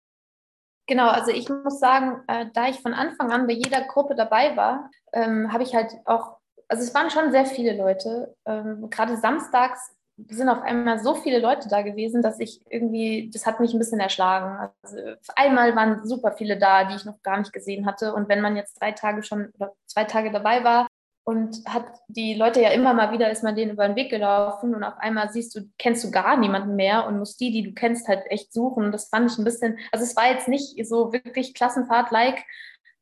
Genau, 0.88 1.10
also 1.10 1.32
ich 1.32 1.50
muss 1.50 1.80
sagen, 1.80 2.23
äh, 2.28 2.45
da 2.54 2.69
ich 2.69 2.80
von 2.80 2.93
Anfang 2.93 3.32
an 3.32 3.45
bei 3.45 3.54
jeder 3.54 3.82
Gruppe 3.82 4.15
dabei 4.15 4.56
war, 4.56 4.89
ähm, 5.12 5.52
habe 5.52 5.63
ich 5.63 5.76
halt 5.76 5.91
auch, 6.06 6.38
also 6.69 6.82
es 6.84 6.93
waren 6.95 7.10
schon 7.10 7.32
sehr 7.32 7.45
viele 7.45 7.76
Leute. 7.76 8.36
Ähm, 8.45 8.89
gerade 8.89 9.17
samstags 9.17 9.93
sind 10.30 10.47
auf 10.50 10.62
einmal 10.62 11.00
so 11.00 11.13
viele 11.15 11.39
Leute 11.39 11.67
da 11.69 11.82
gewesen, 11.82 12.21
dass 12.21 12.39
ich 12.39 12.62
irgendwie, 12.69 13.30
das 13.32 13.45
hat 13.45 13.60
mich 13.60 13.73
ein 13.73 13.80
bisschen 13.80 14.00
erschlagen. 14.00 14.69
Also 14.82 14.97
einmal 15.36 15.76
waren 15.76 16.06
super 16.08 16.32
viele 16.32 16.58
da, 16.58 16.86
die 16.86 16.95
ich 16.95 17.06
noch 17.06 17.21
gar 17.21 17.38
nicht 17.38 17.54
gesehen 17.54 17.86
hatte. 17.86 18.13
Und 18.13 18.30
wenn 18.30 18.41
man 18.41 18.56
jetzt 18.56 18.82
drei 18.82 18.93
Tage 18.93 19.23
schon 19.23 19.50
oder 19.60 19.73
zwei 19.86 20.06
Tage 20.06 20.32
dabei 20.32 20.63
war 20.63 20.87
und 21.28 21.62
hat 21.68 21.84
die 22.08 22.36
Leute 22.36 22.62
ja 22.62 22.70
immer 22.70 22.94
mal 22.94 23.12
wieder, 23.12 23.30
ist 23.30 23.44
man 23.44 23.54
denen 23.54 23.72
über 23.74 23.86
den 23.86 23.98
Weg 23.98 24.10
gelaufen 24.10 24.74
und 24.74 24.86
auf 24.86 24.98
einmal 25.00 25.30
siehst 25.30 25.54
du, 25.54 25.70
kennst 25.78 26.06
du 26.06 26.10
gar 26.10 26.38
niemanden 26.38 26.78
mehr 26.78 27.06
und 27.06 27.20
musst 27.20 27.42
die, 27.42 27.52
die 27.52 27.63
du 27.63 27.74
kennst, 27.74 28.08
halt 28.08 28.24
echt 28.30 28.54
suchen. 28.54 28.94
Das 28.94 29.10
fand 29.10 29.30
ich 29.30 29.38
ein 29.38 29.44
bisschen, 29.44 29.78
also 29.92 30.06
es 30.06 30.16
war 30.16 30.32
jetzt 30.32 30.48
nicht 30.48 30.88
so 30.88 31.12
wirklich 31.12 31.54
Klassenfahrt-like, 31.54 32.46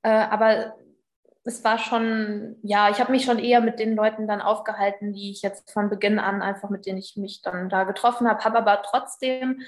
äh, 0.02 0.10
aber 0.10 0.74
es 1.44 1.64
war 1.64 1.78
schon, 1.78 2.56
ja, 2.64 2.90
ich 2.90 3.00
habe 3.00 3.12
mich 3.12 3.26
schon 3.26 3.38
eher 3.38 3.62
mit 3.62 3.78
den 3.78 3.96
Leuten 3.96 4.28
dann 4.28 4.42
aufgehalten, 4.42 5.14
die 5.14 5.30
ich 5.30 5.44
jetzt 5.44 5.70
von 5.70 5.92
Beginn 5.92 6.18
an 6.18 6.42
einfach, 6.42 6.72
mit 6.72 6.88
denen 6.88 6.98
ich 6.98 7.18
mich 7.18 7.44
dann 7.44 7.70
da 7.70 7.84
getroffen 7.84 8.28
habe, 8.28 8.44
habe 8.44 8.58
aber 8.58 8.82
trotzdem 8.82 9.62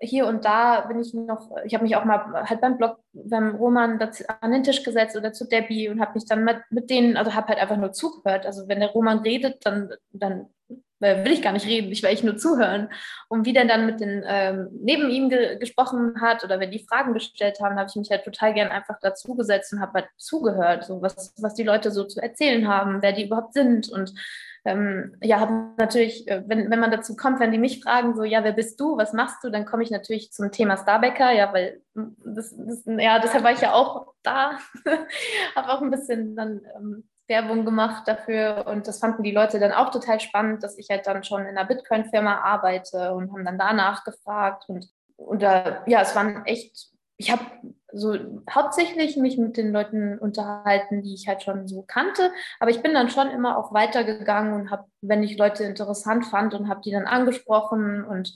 hier 0.00 0.26
und 0.26 0.44
da 0.44 0.82
bin 0.82 1.00
ich 1.00 1.12
noch, 1.12 1.50
ich 1.64 1.74
habe 1.74 1.84
mich 1.84 1.96
auch 1.96 2.04
mal 2.04 2.48
halt 2.48 2.60
beim 2.60 2.78
Blog, 2.78 2.98
beim 3.12 3.56
Roman 3.56 4.00
an 4.40 4.52
den 4.52 4.62
Tisch 4.62 4.82
gesetzt 4.84 5.16
oder 5.16 5.32
zu 5.32 5.48
Debbie 5.48 5.88
und 5.88 6.00
habe 6.00 6.14
mich 6.14 6.24
dann 6.26 6.44
mit, 6.44 6.58
mit 6.70 6.88
denen, 6.90 7.16
also 7.16 7.34
habe 7.34 7.48
halt 7.48 7.58
einfach 7.58 7.76
nur 7.76 7.92
zugehört. 7.92 8.46
Also 8.46 8.68
wenn 8.68 8.80
der 8.80 8.90
Roman 8.90 9.18
redet, 9.18 9.66
dann, 9.66 9.90
dann 10.12 10.46
äh, 11.00 11.24
will 11.24 11.32
ich 11.32 11.42
gar 11.42 11.52
nicht 11.52 11.66
reden, 11.66 11.90
ich 11.90 12.02
will 12.02 12.10
echt 12.10 12.22
nur 12.22 12.36
zuhören. 12.36 12.88
Und 13.28 13.44
wie 13.44 13.52
der 13.52 13.64
dann 13.64 13.86
mit 13.86 14.00
den 14.00 14.22
ähm, 14.26 14.68
neben 14.72 15.10
ihm 15.10 15.28
ge 15.28 15.58
gesprochen 15.58 16.20
hat 16.20 16.44
oder 16.44 16.60
wenn 16.60 16.70
die 16.70 16.86
Fragen 16.88 17.12
gestellt 17.12 17.58
haben, 17.60 17.76
habe 17.76 17.88
ich 17.90 17.96
mich 17.96 18.10
halt 18.10 18.24
total 18.24 18.54
gern 18.54 18.68
einfach 18.68 19.00
dazugesetzt 19.00 19.72
und 19.72 19.80
habe 19.80 19.94
halt 19.94 20.08
zugehört, 20.16 20.84
so 20.84 21.02
was, 21.02 21.34
was 21.38 21.54
die 21.54 21.64
Leute 21.64 21.90
so 21.90 22.04
zu 22.04 22.20
erzählen 22.20 22.68
haben, 22.68 23.02
wer 23.02 23.12
die 23.12 23.26
überhaupt 23.26 23.54
sind 23.54 23.88
und 23.90 24.14
ähm, 24.64 25.16
ja, 25.20 25.40
habe 25.40 25.72
natürlich, 25.76 26.28
äh, 26.28 26.44
wenn, 26.46 26.70
wenn 26.70 26.78
man 26.78 26.90
dazu 26.90 27.16
kommt, 27.16 27.40
wenn 27.40 27.50
die 27.50 27.58
mich 27.58 27.82
fragen, 27.82 28.14
so, 28.14 28.22
ja, 28.22 28.44
wer 28.44 28.52
bist 28.52 28.80
du, 28.80 28.96
was 28.96 29.12
machst 29.12 29.42
du, 29.42 29.50
dann 29.50 29.64
komme 29.64 29.82
ich 29.82 29.90
natürlich 29.90 30.32
zum 30.32 30.52
Thema 30.52 30.76
Starbacker, 30.76 31.32
ja, 31.32 31.52
weil 31.52 31.80
das, 31.94 32.54
das, 32.56 32.82
ja, 32.86 33.18
deshalb 33.18 33.42
war 33.42 33.52
ich 33.52 33.60
ja 33.60 33.72
auch 33.72 34.12
da, 34.22 34.58
habe 35.56 35.68
auch 35.68 35.82
ein 35.82 35.90
bisschen 35.90 36.36
dann 36.36 36.60
ähm, 36.76 37.04
Werbung 37.26 37.64
gemacht 37.64 38.06
dafür 38.06 38.66
und 38.68 38.86
das 38.86 38.98
fanden 38.98 39.22
die 39.22 39.32
Leute 39.32 39.58
dann 39.58 39.72
auch 39.72 39.90
total 39.90 40.20
spannend, 40.20 40.62
dass 40.62 40.78
ich 40.78 40.88
halt 40.90 41.06
dann 41.06 41.24
schon 41.24 41.42
in 41.42 41.56
einer 41.56 41.64
Bitcoin-Firma 41.64 42.42
arbeite 42.42 43.14
und 43.14 43.32
haben 43.32 43.44
dann 43.44 43.58
danach 43.58 44.04
gefragt 44.04 44.64
und, 44.68 44.88
und 45.16 45.42
da, 45.42 45.82
ja, 45.86 46.02
es 46.02 46.14
waren 46.14 46.44
echt, 46.44 46.91
ich 47.16 47.30
habe 47.30 47.44
so 47.92 48.16
hauptsächlich 48.50 49.16
mich 49.16 49.36
mit 49.36 49.56
den 49.56 49.72
Leuten 49.72 50.18
unterhalten, 50.18 51.02
die 51.02 51.14
ich 51.14 51.28
halt 51.28 51.42
schon 51.42 51.68
so 51.68 51.82
kannte, 51.82 52.30
aber 52.58 52.70
ich 52.70 52.82
bin 52.82 52.94
dann 52.94 53.10
schon 53.10 53.28
immer 53.28 53.58
auch 53.58 53.72
weitergegangen 53.72 54.54
und 54.54 54.70
habe, 54.70 54.84
wenn 55.02 55.22
ich 55.22 55.36
Leute 55.36 55.64
interessant 55.64 56.26
fand 56.26 56.54
und 56.54 56.68
habe 56.68 56.80
die 56.82 56.90
dann 56.90 57.06
angesprochen 57.06 58.04
und 58.04 58.34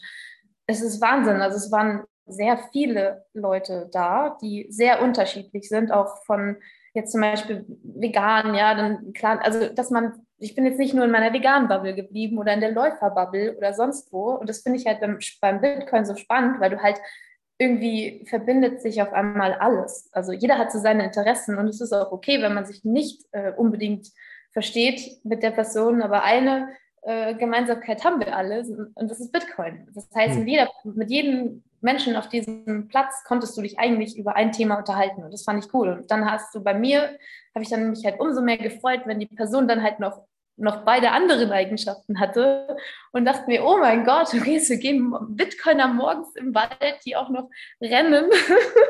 es 0.67 0.83
ist 0.83 1.01
Wahnsinn, 1.01 1.41
also 1.41 1.57
es 1.57 1.73
waren 1.73 2.05
sehr 2.27 2.59
viele 2.73 3.25
Leute 3.33 3.89
da, 3.93 4.37
die 4.43 4.67
sehr 4.69 5.01
unterschiedlich 5.01 5.69
sind, 5.69 5.93
auch 5.93 6.25
von 6.25 6.57
jetzt 6.93 7.13
zum 7.13 7.21
Beispiel 7.21 7.65
vegan, 7.83 8.55
ja, 8.55 8.75
dann 8.75 9.13
klar, 9.13 9.39
also 9.43 9.69
dass 9.73 9.91
man, 9.91 10.27
ich 10.39 10.55
bin 10.55 10.67
jetzt 10.67 10.79
nicht 10.79 10.95
nur 10.95 11.05
in 11.05 11.11
meiner 11.11 11.33
veganen 11.33 11.69
Bubble 11.69 11.95
geblieben 11.95 12.39
oder 12.39 12.53
in 12.53 12.61
der 12.61 12.73
Läufer-Bubble 12.73 13.57
oder 13.57 13.75
sonst 13.75 14.13
wo. 14.13 14.31
Und 14.31 14.49
das 14.49 14.61
finde 14.63 14.79
ich 14.79 14.87
halt 14.87 15.01
beim, 15.01 15.19
beim 15.41 15.61
Bitcoin 15.61 16.05
so 16.05 16.17
spannend, 16.17 16.59
weil 16.59 16.71
du 16.71 16.83
halt 16.83 16.99
irgendwie 17.59 18.25
verbindet 18.29 18.83
sich 18.83 19.01
auf 19.01 19.13
einmal 19.13 19.55
alles. 19.55 20.09
Also 20.13 20.33
jeder 20.33 20.59
hat 20.59 20.73
so 20.73 20.79
seine 20.79 21.05
Interessen 21.05 21.57
und 21.57 21.69
es 21.69 21.81
ist 21.81 21.93
auch 21.93 22.13
okay, 22.13 22.43
wenn 22.43 22.55
man 22.55 22.67
sich 22.67 22.85
nicht 22.85 23.23
äh, 23.33 23.53
unbedingt 23.53 24.09
versteht 24.53 25.25
mit 25.25 25.43
der 25.43 25.51
Person, 25.51 26.03
aber 26.03 26.23
eine 26.23 26.69
äh, 27.03 27.35
Gemeinsamkeit 27.35 28.05
haben 28.05 28.21
wir 28.21 28.37
alle 28.37 28.65
und 28.95 29.11
das 29.11 29.21
ist 29.21 29.33
Bitcoin. 29.33 29.89
Das 29.95 30.09
heißt, 30.15 30.35
hm. 30.35 30.41
mit, 30.41 30.49
jeder, 30.49 30.71
mit 30.85 31.11
jedem 31.11 31.63
Menschen 31.81 32.17
auf 32.17 32.29
diesem 32.29 32.89
Platz 32.89 33.23
konntest 33.25 33.57
du 33.57 33.63
dich 33.63 33.79
eigentlich 33.79 34.19
über 34.19 34.35
ein 34.35 34.53
Thema 34.53 34.77
unterhalten 34.77 35.23
und 35.23 35.33
das 35.33 35.45
fand 35.45 35.65
ich 35.65 35.73
cool. 35.73 35.91
Und 35.91 36.11
dann 36.11 36.31
hast 36.31 36.55
du 36.55 36.63
bei 36.63 36.75
mir, 36.75 37.17
habe 37.55 37.63
ich 37.63 37.71
dann 37.71 37.91
mich 37.91 38.05
halt 38.05 38.21
umso 38.21 38.43
mehr 38.43 38.59
gefreut, 38.59 39.03
wenn 39.07 39.21
die 39.21 39.27
Person 39.27 39.69
dann 39.69 39.83
halt 39.83 40.01
noch 40.01 40.27
noch 40.57 40.85
beide 40.85 41.11
anderen 41.11 41.53
Eigenschaften 41.53 42.19
hatte 42.19 42.77
und 43.13 43.25
dachte 43.25 43.47
mir, 43.47 43.65
oh 43.65 43.79
mein 43.79 44.05
Gott, 44.05 44.29
okay, 44.35 44.61
wir 44.61 44.77
gehen 44.79 45.15
Bitcoiner 45.31 45.89
morgens 45.89 46.35
im 46.37 46.55
Wald, 46.55 46.99
die 47.05 47.17
auch 47.17 47.29
noch 47.29 47.49
rennen. 47.81 48.31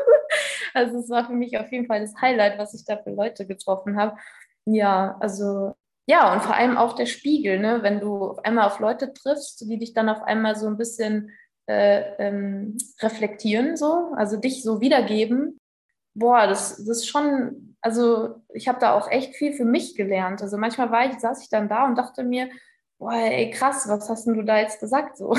also 0.74 0.98
es 0.98 1.11
war 1.11 1.26
für 1.26 1.33
mich 1.33 1.59
auf 1.59 1.70
jeden 1.72 1.87
Fall 1.87 2.00
das 2.00 2.14
Highlight, 2.20 2.59
was 2.59 2.74
ich 2.74 2.85
da 2.85 2.96
für 2.96 3.11
Leute 3.11 3.46
getroffen 3.46 3.96
habe. 3.96 4.16
Ja, 4.64 5.16
also 5.20 5.74
ja, 6.09 6.33
und 6.33 6.42
vor 6.42 6.55
allem 6.55 6.76
auch 6.76 6.94
der 6.94 7.07
Spiegel, 7.07 7.59
ne? 7.59 7.83
wenn 7.83 7.98
du 8.00 8.31
auf 8.31 8.44
einmal 8.44 8.66
auf 8.66 8.79
Leute 8.79 9.12
triffst, 9.12 9.61
die 9.68 9.79
dich 9.79 9.92
dann 9.92 10.09
auf 10.09 10.22
einmal 10.22 10.55
so 10.55 10.68
ein 10.68 10.76
bisschen 10.76 11.33
äh, 11.66 12.02
ähm, 12.18 12.76
reflektieren, 13.00 13.76
so, 13.76 14.12
also 14.16 14.37
dich 14.37 14.62
so 14.62 14.81
wiedergeben. 14.81 15.59
Boah, 16.18 16.46
das, 16.46 16.76
das 16.79 16.98
ist 16.98 17.09
schon, 17.09 17.76
also 17.83 18.42
ich 18.55 18.68
habe 18.68 18.79
da 18.81 18.94
auch 18.94 19.11
echt 19.11 19.35
viel 19.37 19.52
für 19.52 19.66
mich 19.66 19.94
gelernt. 19.94 20.40
Also 20.40 20.57
manchmal 20.57 20.90
war 20.90 21.07
ich, 21.07 21.18
saß 21.18 21.42
ich 21.42 21.50
dann 21.50 21.68
da 21.68 21.87
und 21.87 21.96
dachte 21.96 22.24
mir, 22.24 22.48
boah, 22.98 23.12
ey, 23.12 23.50
krass, 23.50 23.87
was 23.87 24.09
hast 24.09 24.26
denn 24.26 24.35
du 24.35 24.42
da 24.42 24.59
jetzt 24.59 24.81
gesagt? 24.81 25.18
So. 25.18 25.37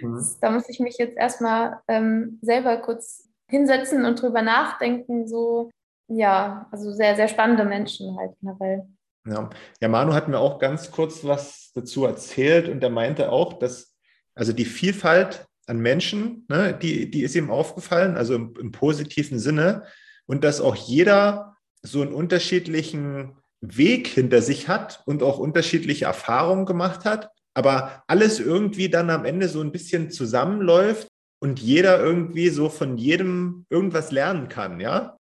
Mhm. 0.00 0.26
Da 0.40 0.50
muss 0.50 0.68
ich 0.68 0.80
mich 0.80 0.98
jetzt 0.98 1.16
erstmal 1.16 1.80
ähm, 1.86 2.38
selber 2.42 2.78
kurz 2.78 3.28
hinsetzen 3.48 4.04
und 4.04 4.20
drüber 4.20 4.42
nachdenken, 4.42 5.28
so, 5.28 5.70
ja, 6.08 6.66
also 6.70 6.92
sehr, 6.92 7.16
sehr 7.16 7.28
spannende 7.28 7.64
Menschen 7.64 8.16
halt 8.18 8.32
generell. 8.40 8.86
Ja. 9.26 9.50
ja, 9.80 9.88
Manu 9.88 10.14
hat 10.14 10.28
mir 10.28 10.38
auch 10.38 10.58
ganz 10.58 10.90
kurz 10.90 11.24
was 11.24 11.70
dazu 11.74 12.04
erzählt 12.04 12.68
und 12.68 12.82
er 12.82 12.90
meinte 12.90 13.30
auch, 13.30 13.54
dass 13.54 13.94
also 14.34 14.52
die 14.52 14.64
Vielfalt 14.64 15.46
an 15.70 15.78
Menschen, 15.78 16.44
ne, 16.48 16.76
die, 16.80 17.10
die 17.10 17.22
ist 17.22 17.34
ihm 17.34 17.50
aufgefallen, 17.50 18.16
also 18.16 18.34
im, 18.34 18.54
im 18.60 18.72
positiven 18.72 19.38
Sinne 19.38 19.84
und 20.26 20.44
dass 20.44 20.60
auch 20.60 20.76
jeder 20.76 21.56
so 21.82 22.02
einen 22.02 22.12
unterschiedlichen 22.12 23.36
Weg 23.60 24.08
hinter 24.08 24.42
sich 24.42 24.68
hat 24.68 25.02
und 25.06 25.22
auch 25.22 25.38
unterschiedliche 25.38 26.06
Erfahrungen 26.06 26.66
gemacht 26.66 27.04
hat, 27.04 27.30
aber 27.54 28.02
alles 28.06 28.40
irgendwie 28.40 28.88
dann 28.88 29.10
am 29.10 29.24
Ende 29.24 29.48
so 29.48 29.60
ein 29.60 29.72
bisschen 29.72 30.10
zusammenläuft 30.10 31.08
und 31.40 31.60
jeder 31.60 32.00
irgendwie 32.00 32.48
so 32.48 32.68
von 32.68 32.98
jedem 32.98 33.64
irgendwas 33.70 34.10
lernen 34.10 34.48
kann, 34.48 34.80
ja. 34.80 35.16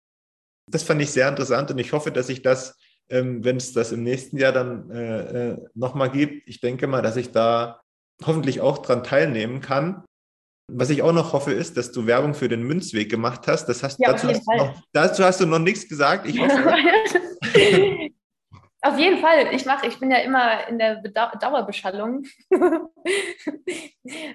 Das 0.70 0.82
fand 0.82 1.00
ich 1.00 1.10
sehr 1.10 1.28
interessant 1.28 1.70
und 1.70 1.78
ich 1.78 1.92
hoffe, 1.92 2.10
dass 2.10 2.28
ich 2.28 2.42
das 2.42 2.76
ähm, 3.10 3.44
wenn 3.44 3.56
es 3.56 3.72
das 3.72 3.92
im 3.92 4.02
nächsten 4.02 4.36
Jahr 4.36 4.52
dann 4.52 4.90
äh, 4.90 5.52
äh 5.52 5.68
nochmal 5.74 6.10
gibt. 6.10 6.48
Ich 6.48 6.60
denke 6.60 6.86
mal, 6.86 7.02
dass 7.02 7.16
ich 7.16 7.32
da 7.32 7.80
hoffentlich 8.24 8.60
auch 8.60 8.78
dran 8.78 9.04
teilnehmen 9.04 9.60
kann. 9.60 10.04
Was 10.70 10.90
ich 10.90 11.02
auch 11.02 11.12
noch 11.12 11.32
hoffe, 11.32 11.52
ist, 11.52 11.78
dass 11.78 11.92
du 11.92 12.06
Werbung 12.06 12.34
für 12.34 12.48
den 12.48 12.62
Münzweg 12.62 13.10
gemacht 13.10 13.48
hast. 13.48 13.66
Das 13.66 13.82
hast, 13.82 13.98
ja, 13.98 14.12
dazu, 14.12 14.28
hast 14.28 14.46
noch, 14.46 14.74
dazu, 14.92 15.24
hast 15.24 15.40
du 15.40 15.46
noch 15.46 15.58
nichts 15.58 15.88
gesagt. 15.88 16.26
Ich 16.26 16.38
hoffe. 16.38 16.52
Auf 18.80 18.96
jeden 18.96 19.18
Fall. 19.18 19.52
Ich 19.52 19.66
mache, 19.66 19.86
ich 19.86 19.98
bin 19.98 20.10
ja 20.10 20.18
immer 20.18 20.68
in 20.68 20.78
der 20.78 21.02
Dauerbeschallung. 21.02 22.24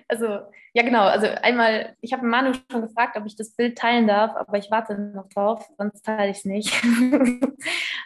also, 0.10 0.40
ja 0.74 0.84
genau. 0.84 1.04
Also 1.04 1.28
einmal, 1.28 1.96
ich 2.02 2.12
habe 2.12 2.26
Manu 2.26 2.54
schon 2.70 2.82
gefragt, 2.82 3.16
ob 3.16 3.26
ich 3.26 3.38
das 3.38 3.56
Bild 3.56 3.78
teilen 3.78 4.08
darf, 4.08 4.36
aber 4.36 4.58
ich 4.58 4.70
warte 4.70 4.98
noch 4.98 5.30
drauf, 5.30 5.66
sonst 5.78 6.04
teile 6.04 6.32
ich 6.32 6.40
es 6.40 6.46
nicht. 6.46 6.74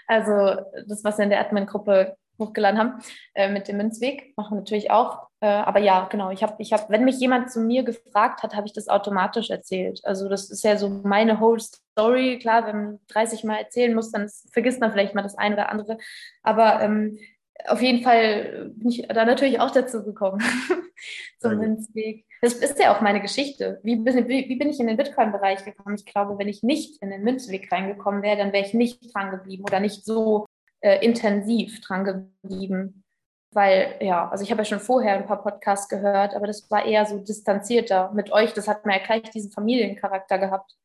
also 0.08 0.62
das, 0.88 1.04
was 1.04 1.18
in 1.18 1.32
der 1.32 1.40
Admin-Gruppe 1.40 2.16
hochgeladen 2.39 2.80
haben, 2.80 3.02
äh, 3.34 3.50
mit 3.50 3.67
dem 3.67 3.78
Münzweg, 3.78 4.34
machen 4.38 4.56
wir 4.56 4.62
natürlich 4.62 4.91
auch. 4.91 5.28
Äh, 5.39 5.47
aber 5.47 5.80
ja, 5.80 6.08
genau, 6.10 6.32
ich 6.32 6.41
habe, 6.43 6.56
ich 6.60 6.73
hab, 6.73 6.89
wenn 6.89 7.06
mich 7.06 7.19
jemand 7.19 7.52
zu 7.52 7.60
mir 7.60 7.84
gefragt 7.84 8.43
hat, 8.43 8.56
habe 8.56 8.67
ich 8.67 8.73
das 8.73 8.88
automatisch 8.88 9.50
erzählt. 9.50 10.02
Also 10.04 10.30
das 10.30 10.50
ist 10.50 10.63
ja 10.63 10.78
so 10.78 10.89
meine 10.89 11.39
whole 11.39 11.60
Story. 11.60 12.39
Klar, 12.39 12.65
wenn 12.65 12.84
man 12.84 13.00
30 13.10 13.43
Mal 13.43 13.58
erzählen 13.58 13.93
muss, 13.93 14.12
dann 14.12 14.30
vergisst 14.52 14.82
man 14.82 14.91
vielleicht 14.91 15.13
mal 15.13 15.21
das 15.21 15.38
eine 15.38 15.56
oder 15.56 15.69
andere. 15.69 15.97
Aber 16.43 16.82
ähm, 16.82 17.19
auf 17.65 17.82
jeden 17.82 18.04
Fall 18.04 18.71
bin 18.76 18.89
ich 18.89 19.08
da 19.08 19.26
natürlich 19.26 19.60
auch 19.60 19.71
dazu 19.71 20.04
gekommen, 20.04 20.41
zum 21.39 21.58
Münzweg. 21.58 22.26
Das 22.41 22.54
ist 22.54 22.80
ja 22.80 22.95
auch 22.95 23.02
meine 23.02 23.21
Geschichte. 23.21 23.80
Wie 23.84 23.95
bin, 23.95 24.28
wie, 24.28 24.47
wie 24.47 24.56
bin 24.56 24.69
ich 24.69 24.80
in 24.80 24.88
den 24.88 24.97
Bitcoin-Bereich 24.97 25.65
gekommen? 25.65 25.95
Ich 25.95 26.06
glaube, 26.06 26.38
wenn 26.38 26.47
ich 26.47 26.63
nicht 26.63 27.02
in 27.02 27.10
den 27.10 27.23
Münzweg 27.23 27.71
reingekommen 27.71 28.21
wäre, 28.21 28.38
dann 28.38 28.54
wäre 28.54 28.65
ich 28.65 28.73
nicht 28.73 29.13
dran 29.13 29.32
geblieben 29.32 29.63
oder 29.63 29.80
nicht 29.80 30.06
so 30.06 30.45
äh, 30.82 31.04
intensiv 31.06 31.82
dran 31.82 32.04
geblieben. 32.04 33.04
Weil, 33.52 33.96
ja, 34.02 34.30
also 34.30 34.44
ich 34.44 34.52
habe 34.52 34.62
ja 34.62 34.66
schon 34.66 34.80
vorher 34.80 35.16
ein 35.16 35.26
paar 35.26 35.42
Podcasts 35.42 35.88
gehört, 35.88 36.36
aber 36.36 36.48
das 36.48 36.70
war 36.70 36.86
eher 36.86 37.06
so 37.06 37.18
distanzierter 37.18 38.12
mit 38.13 38.32
euch. 38.32 38.54
Das 38.54 38.68
hat 38.68 38.86
mir 38.86 38.98
ja 38.98 39.06
gleich 39.06 39.24
diesen 39.32 39.52
Familiencharakter 39.52 40.38
gehabt. 40.38 40.76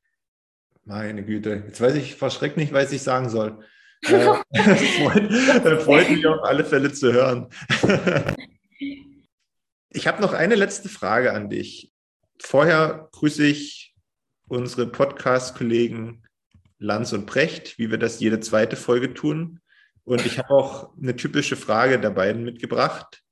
Meine 0.84 1.24
Güte, 1.24 1.64
jetzt 1.66 1.80
weiß 1.80 1.94
ich 1.94 2.16
verschreckt 2.16 2.56
nicht, 2.56 2.72
was 2.72 2.92
ich 2.92 3.02
sagen 3.02 3.28
soll. 3.28 3.64
Äh, 4.04 4.18
freut, 4.50 5.82
freut 5.82 6.10
mich 6.10 6.26
auf 6.26 6.42
alle 6.42 6.64
Fälle 6.64 6.92
zu 6.92 7.12
hören. 7.12 7.48
ich 9.90 10.08
habe 10.08 10.20
noch 10.20 10.32
eine 10.32 10.56
letzte 10.56 10.88
Frage 10.88 11.32
an 11.32 11.48
dich. 11.48 11.92
Vorher 12.40 13.08
grüße 13.12 13.46
ich 13.46 13.94
unsere 14.48 14.88
Podcast-Kollegen 14.88 16.24
Lanz 16.78 17.12
und 17.12 17.26
Brecht, 17.26 17.78
wie 17.78 17.92
wir 17.92 17.98
das 17.98 18.18
jede 18.18 18.40
zweite 18.40 18.74
Folge 18.74 19.14
tun. 19.14 19.60
Und 20.04 20.26
ich 20.26 20.38
habe 20.38 20.50
auch 20.50 20.96
eine 20.96 21.14
typische 21.16 21.56
Frage 21.56 22.00
der 22.00 22.10
beiden 22.10 22.44
mitgebracht. 22.44 23.22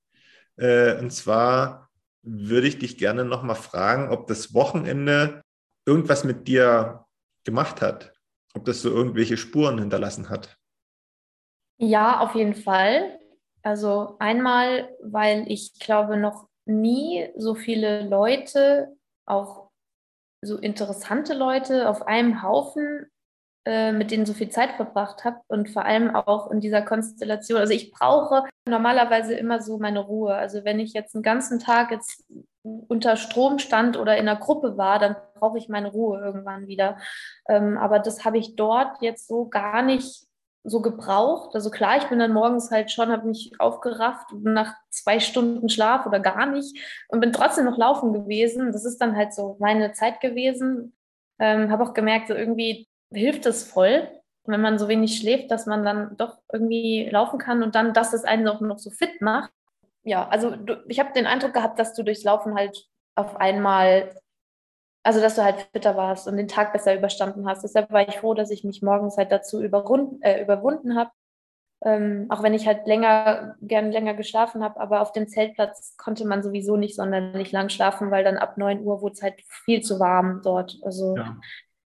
Äh, 0.57 0.99
und 0.99 1.11
zwar 1.11 1.91
würde 2.23 2.67
ich 2.67 2.79
dich 2.79 2.99
gerne 2.99 3.25
nochmal 3.25 3.57
fragen, 3.57 4.11
ob 4.11 4.27
das 4.27 4.55
Wochenende 4.55 5.43
irgendwas 5.87 6.25
mit 6.25 6.47
dir 6.47 7.07
gemacht 7.45 7.81
hat, 7.81 8.13
ob 8.55 8.65
das 8.65 8.83
so 8.83 8.91
irgendwelche 8.91 9.37
Spuren 9.37 9.79
hinterlassen 9.79 10.29
hat. 10.29 10.57
Ja, 11.79 12.21
auf 12.21 12.35
jeden 12.35 12.55
Fall. 12.55 13.19
Also 13.63 14.17
einmal, 14.19 14.95
weil 15.03 15.51
ich 15.51 15.79
glaube, 15.79 16.17
noch 16.17 16.49
nie 16.67 17.29
so 17.37 17.55
viele 17.55 18.07
Leute, 18.07 18.95
auch 19.27 19.71
so 20.43 20.57
interessante 20.57 21.35
Leute 21.35 21.89
auf 21.89 22.03
einem 22.03 22.43
Haufen 22.43 23.11
äh, 23.71 23.93
mit 23.93 24.11
denen 24.11 24.27
so 24.27 24.35
viel 24.35 24.49
Zeit 24.49 24.73
verbracht 24.73 25.25
habe 25.25 25.37
und 25.47 25.71
vor 25.71 25.85
allem 25.85 26.11
auch 26.17 26.51
in 26.51 26.59
dieser 26.59 26.83
Konstellation. 26.83 27.61
Also 27.61 27.73
ich 27.73 27.93
brauche 27.93 28.43
normalerweise 28.69 29.35
immer 29.35 29.63
so 29.63 29.79
meine 29.79 30.01
Ruhe. 30.01 30.35
Also 30.35 30.65
wenn 30.65 30.81
ich 30.81 30.93
jetzt 30.93 31.15
einen 31.15 31.23
ganzen 31.23 31.61
Tag 31.61 31.93
jetzt 31.93 32.25
unter 32.65 33.17
Strom 33.17 33.61
stand 33.61 33.97
oder 33.97 34.17
in 34.17 34.29
einer 34.29 34.41
Gruppe 34.41 34.77
war, 34.77 34.99
dann 34.99 35.15
brauche 35.35 35.57
ich 35.57 35.69
meine 35.69 35.93
Ruhe 35.93 36.21
irgendwann 36.21 36.67
wieder. 36.67 36.99
Ähm, 37.49 37.79
aber 37.79 38.01
das 38.01 38.25
habe 38.25 38.39
ich 38.39 38.57
dort 38.57 39.01
jetzt 39.03 39.29
so 39.29 39.49
gar 39.49 39.83
nicht 39.83 40.25
so 40.65 40.83
gebraucht. 40.83 41.55
Also 41.55 41.71
klar, 41.71 41.97
ich 41.99 42.09
bin 42.09 42.19
dann 42.19 42.33
morgens 42.33 42.73
halt 42.73 42.91
schon, 42.91 43.11
habe 43.11 43.29
mich 43.29 43.53
aufgerafft 43.61 44.33
nach 44.43 44.75
zwei 44.91 45.21
Stunden 45.21 45.69
Schlaf 45.69 46.07
oder 46.07 46.19
gar 46.19 46.47
nicht 46.47 46.77
und 47.09 47.21
bin 47.21 47.33
trotzdem 47.33 47.67
noch 47.67 47.79
laufen 47.79 48.13
gewesen. 48.13 48.73
Das 48.73 48.85
ist 48.85 48.99
dann 48.99 49.15
halt 49.17 49.33
so 49.33 49.57
meine 49.61 49.93
Zeit 49.93 50.21
gewesen. 50.21 50.93
Ähm, 51.39 51.71
habe 51.71 51.85
auch 51.85 51.95
gemerkt, 51.95 52.29
so 52.29 52.35
irgendwie 52.35 52.90
hilft 53.13 53.47
es 53.47 53.65
voll, 53.65 54.09
wenn 54.45 54.61
man 54.61 54.79
so 54.79 54.89
wenig 54.89 55.17
schläft, 55.19 55.51
dass 55.51 55.67
man 55.67 55.85
dann 55.85 56.17
doch 56.17 56.39
irgendwie 56.53 57.09
laufen 57.11 57.39
kann 57.39 57.63
und 57.63 57.75
dann, 57.75 57.93
dass 57.93 58.13
es 58.13 58.25
einen 58.25 58.49
auch 58.49 58.61
noch 58.61 58.79
so 58.79 58.91
fit 58.91 59.21
macht. 59.21 59.53
Ja, 60.03 60.29
also 60.29 60.57
du, 60.57 60.83
ich 60.89 60.99
habe 60.99 61.13
den 61.13 61.27
Eindruck 61.27 61.53
gehabt, 61.53 61.79
dass 61.79 61.95
du 61.95 62.03
durchs 62.03 62.25
Laufen 62.25 62.55
halt 62.55 62.89
auf 63.15 63.37
einmal, 63.37 64.15
also 65.03 65.21
dass 65.21 65.35
du 65.35 65.45
halt 65.45 65.69
fitter 65.73 65.97
warst 65.97 66.27
und 66.27 66.37
den 66.37 66.49
Tag 66.49 66.73
besser 66.73 66.95
überstanden 66.95 67.47
hast. 67.47 67.63
Deshalb 67.63 67.91
war 67.91 68.09
ich 68.09 68.19
froh, 68.19 68.35
dass 68.35 68.51
ich 68.51 68.65
mich 68.65 68.83
morgens 68.83 69.17
halt 69.17 69.31
dazu 69.31 69.63
überwunden, 69.63 70.23
äh, 70.23 70.43
überwunden 70.43 70.97
habe. 70.97 71.11
Ähm, 71.83 72.27
auch 72.29 72.43
wenn 72.43 72.53
ich 72.53 72.67
halt 72.67 72.87
länger, 72.87 73.57
gern 73.63 73.91
länger 73.91 74.13
geschlafen 74.13 74.63
habe, 74.63 74.79
aber 74.81 75.01
auf 75.01 75.13
dem 75.13 75.29
Zeltplatz 75.29 75.97
konnte 75.97 76.27
man 76.27 76.43
sowieso 76.43 76.77
nicht 76.77 76.95
sonderlich 76.95 77.53
lang 77.53 77.71
schlafen, 77.71 78.11
weil 78.11 78.23
dann 78.23 78.37
ab 78.37 78.59
9 78.59 78.85
Uhr 78.85 79.01
wurde 79.01 79.15
es 79.15 79.23
halt 79.23 79.41
viel 79.47 79.81
zu 79.81 79.99
warm 79.99 80.43
dort. 80.43 80.79
Also 80.83 81.17
ja. 81.17 81.37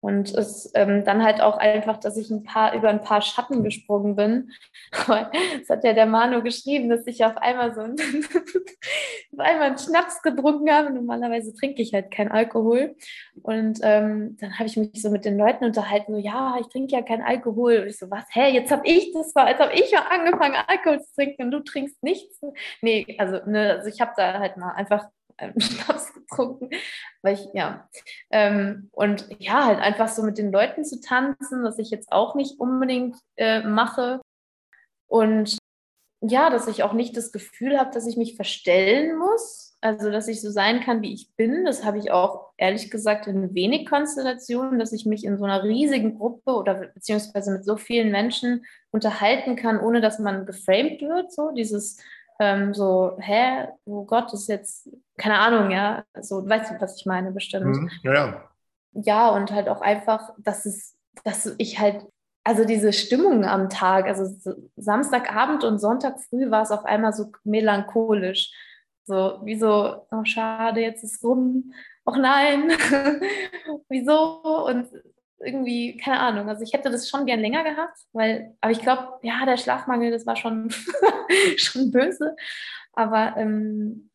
Und 0.04 0.34
es 0.34 0.70
ähm, 0.74 1.02
dann 1.02 1.24
halt 1.24 1.40
auch 1.40 1.56
einfach, 1.56 1.96
dass 1.96 2.18
ich 2.18 2.30
ein 2.30 2.42
paar 2.42 2.74
über 2.74 2.90
ein 2.90 3.00
paar 3.00 3.22
Schatten 3.22 3.64
gesprungen 3.64 4.16
bin. 4.16 4.50
Das 4.92 5.70
hat 5.70 5.82
ja 5.82 5.94
der 5.94 6.04
Manu 6.04 6.42
geschrieben, 6.42 6.90
dass 6.90 7.06
ich 7.06 7.24
auf 7.24 7.38
einmal 7.38 7.74
so 7.74 7.80
ein, 7.80 7.96
auf 9.32 9.38
einmal 9.38 9.68
einen 9.68 9.78
Schnaps 9.78 10.20
getrunken 10.20 10.70
habe. 10.70 10.92
Normalerweise 10.92 11.54
trinke 11.54 11.80
ich 11.80 11.94
halt 11.94 12.10
keinen 12.10 12.30
Alkohol. 12.30 12.96
Und 13.42 13.80
ähm, 13.82 14.36
dann 14.38 14.58
habe 14.58 14.66
ich 14.66 14.76
mich 14.76 14.90
so 15.00 15.10
mit 15.10 15.24
den 15.24 15.38
Leuten 15.38 15.64
unterhalten, 15.64 16.12
so, 16.12 16.18
ja, 16.18 16.58
ich 16.60 16.68
trinke 16.68 16.92
ja 16.92 17.00
keinen 17.00 17.22
Alkohol. 17.22 17.78
Und 17.78 17.88
ich 17.88 17.98
so, 17.98 18.10
was, 18.10 18.24
hä, 18.30 18.50
jetzt 18.50 18.70
habe 18.70 18.86
ich 18.86 19.10
das 19.14 19.34
war, 19.34 19.46
als 19.46 19.58
habe 19.58 19.72
ich 19.72 19.90
mal 19.90 20.02
angefangen, 20.10 20.56
Alkohol 20.66 21.00
zu 21.00 21.14
trinken 21.14 21.44
und 21.44 21.50
du 21.50 21.60
trinkst 21.60 22.02
nichts. 22.02 22.42
Nee, 22.82 23.16
also, 23.18 23.38
ne, 23.46 23.76
also 23.78 23.88
ich 23.88 24.02
habe 24.02 24.12
da 24.16 24.38
halt 24.38 24.58
mal 24.58 24.72
einfach 24.72 25.08
Schnaps 25.58 26.12
getrunken, 26.36 26.70
weil 27.22 27.34
ich, 27.34 27.46
ja. 27.54 27.88
Ähm, 28.30 28.88
und 28.92 29.26
ja, 29.38 29.66
halt 29.66 29.80
einfach 29.80 30.08
so 30.08 30.22
mit 30.22 30.38
den 30.38 30.52
Leuten 30.52 30.84
zu 30.84 31.00
tanzen, 31.00 31.62
was 31.64 31.78
ich 31.78 31.90
jetzt 31.90 32.12
auch 32.12 32.34
nicht 32.34 32.58
unbedingt 32.58 33.16
äh, 33.36 33.62
mache. 33.62 34.20
Und 35.06 35.58
ja, 36.26 36.48
dass 36.48 36.68
ich 36.68 36.82
auch 36.82 36.94
nicht 36.94 37.16
das 37.16 37.32
Gefühl 37.32 37.78
habe, 37.78 37.90
dass 37.92 38.06
ich 38.06 38.16
mich 38.16 38.36
verstellen 38.36 39.18
muss. 39.18 39.76
Also, 39.82 40.10
dass 40.10 40.28
ich 40.28 40.40
so 40.40 40.50
sein 40.50 40.80
kann, 40.80 41.02
wie 41.02 41.12
ich 41.12 41.34
bin. 41.36 41.66
Das 41.66 41.84
habe 41.84 41.98
ich 41.98 42.10
auch 42.10 42.52
ehrlich 42.56 42.90
gesagt 42.90 43.26
in 43.26 43.54
wenig 43.54 43.86
Konstellationen, 43.86 44.78
dass 44.78 44.92
ich 44.92 45.04
mich 45.04 45.24
in 45.24 45.36
so 45.36 45.44
einer 45.44 45.62
riesigen 45.62 46.18
Gruppe 46.18 46.52
oder 46.54 46.86
beziehungsweise 46.94 47.52
mit 47.52 47.66
so 47.66 47.76
vielen 47.76 48.10
Menschen 48.10 48.64
unterhalten 48.90 49.56
kann, 49.56 49.78
ohne 49.78 50.00
dass 50.00 50.18
man 50.18 50.46
geframed 50.46 51.02
wird. 51.02 51.30
So 51.32 51.50
dieses, 51.50 51.98
ähm, 52.40 52.74
so, 52.74 53.16
hä, 53.18 53.68
oh 53.84 54.04
Gott, 54.04 54.32
das 54.32 54.42
ist 54.42 54.48
jetzt, 54.48 54.90
keine 55.16 55.38
Ahnung, 55.38 55.70
ja, 55.70 56.04
so, 56.20 56.40
du 56.40 56.48
weißt, 56.48 56.72
was 56.80 56.98
ich 56.98 57.06
meine, 57.06 57.32
bestimmt. 57.32 57.76
Mhm, 57.76 57.90
ja, 58.02 58.14
ja. 58.14 58.50
Ja, 58.92 59.28
und 59.30 59.50
halt 59.50 59.68
auch 59.68 59.80
einfach, 59.80 60.30
dass 60.38 60.66
es, 60.66 60.96
dass 61.24 61.54
ich 61.58 61.78
halt, 61.78 62.06
also 62.44 62.64
diese 62.64 62.92
Stimmung 62.92 63.44
am 63.44 63.68
Tag, 63.68 64.06
also 64.06 64.24
so 64.26 64.54
Samstagabend 64.76 65.64
und 65.64 65.78
Sonntag 65.78 66.20
früh 66.20 66.50
war 66.50 66.62
es 66.62 66.70
auf 66.70 66.84
einmal 66.84 67.12
so 67.12 67.32
melancholisch. 67.42 68.52
So, 69.06 69.40
wie 69.42 69.58
so, 69.58 70.06
oh 70.10 70.24
schade, 70.24 70.80
jetzt 70.80 71.04
ist 71.04 71.22
rum. 71.24 71.72
Och 72.06 72.16
nein, 72.16 72.70
wieso? 73.88 74.66
Und 74.66 74.88
irgendwie, 75.38 75.96
keine 75.96 76.20
Ahnung. 76.20 76.48
Also 76.48 76.62
ich 76.62 76.72
hätte 76.72 76.90
das 76.90 77.08
schon 77.08 77.26
gern 77.26 77.40
länger 77.40 77.64
gehabt, 77.64 77.98
weil, 78.12 78.54
aber 78.60 78.72
ich 78.72 78.80
glaube, 78.80 79.18
ja, 79.22 79.44
der 79.44 79.56
Schlafmangel, 79.56 80.10
das 80.10 80.26
war 80.26 80.36
schon, 80.36 80.70
schon 81.56 81.90
böse. 81.90 82.36
Aber 82.92 83.36
ähm, 83.36 84.10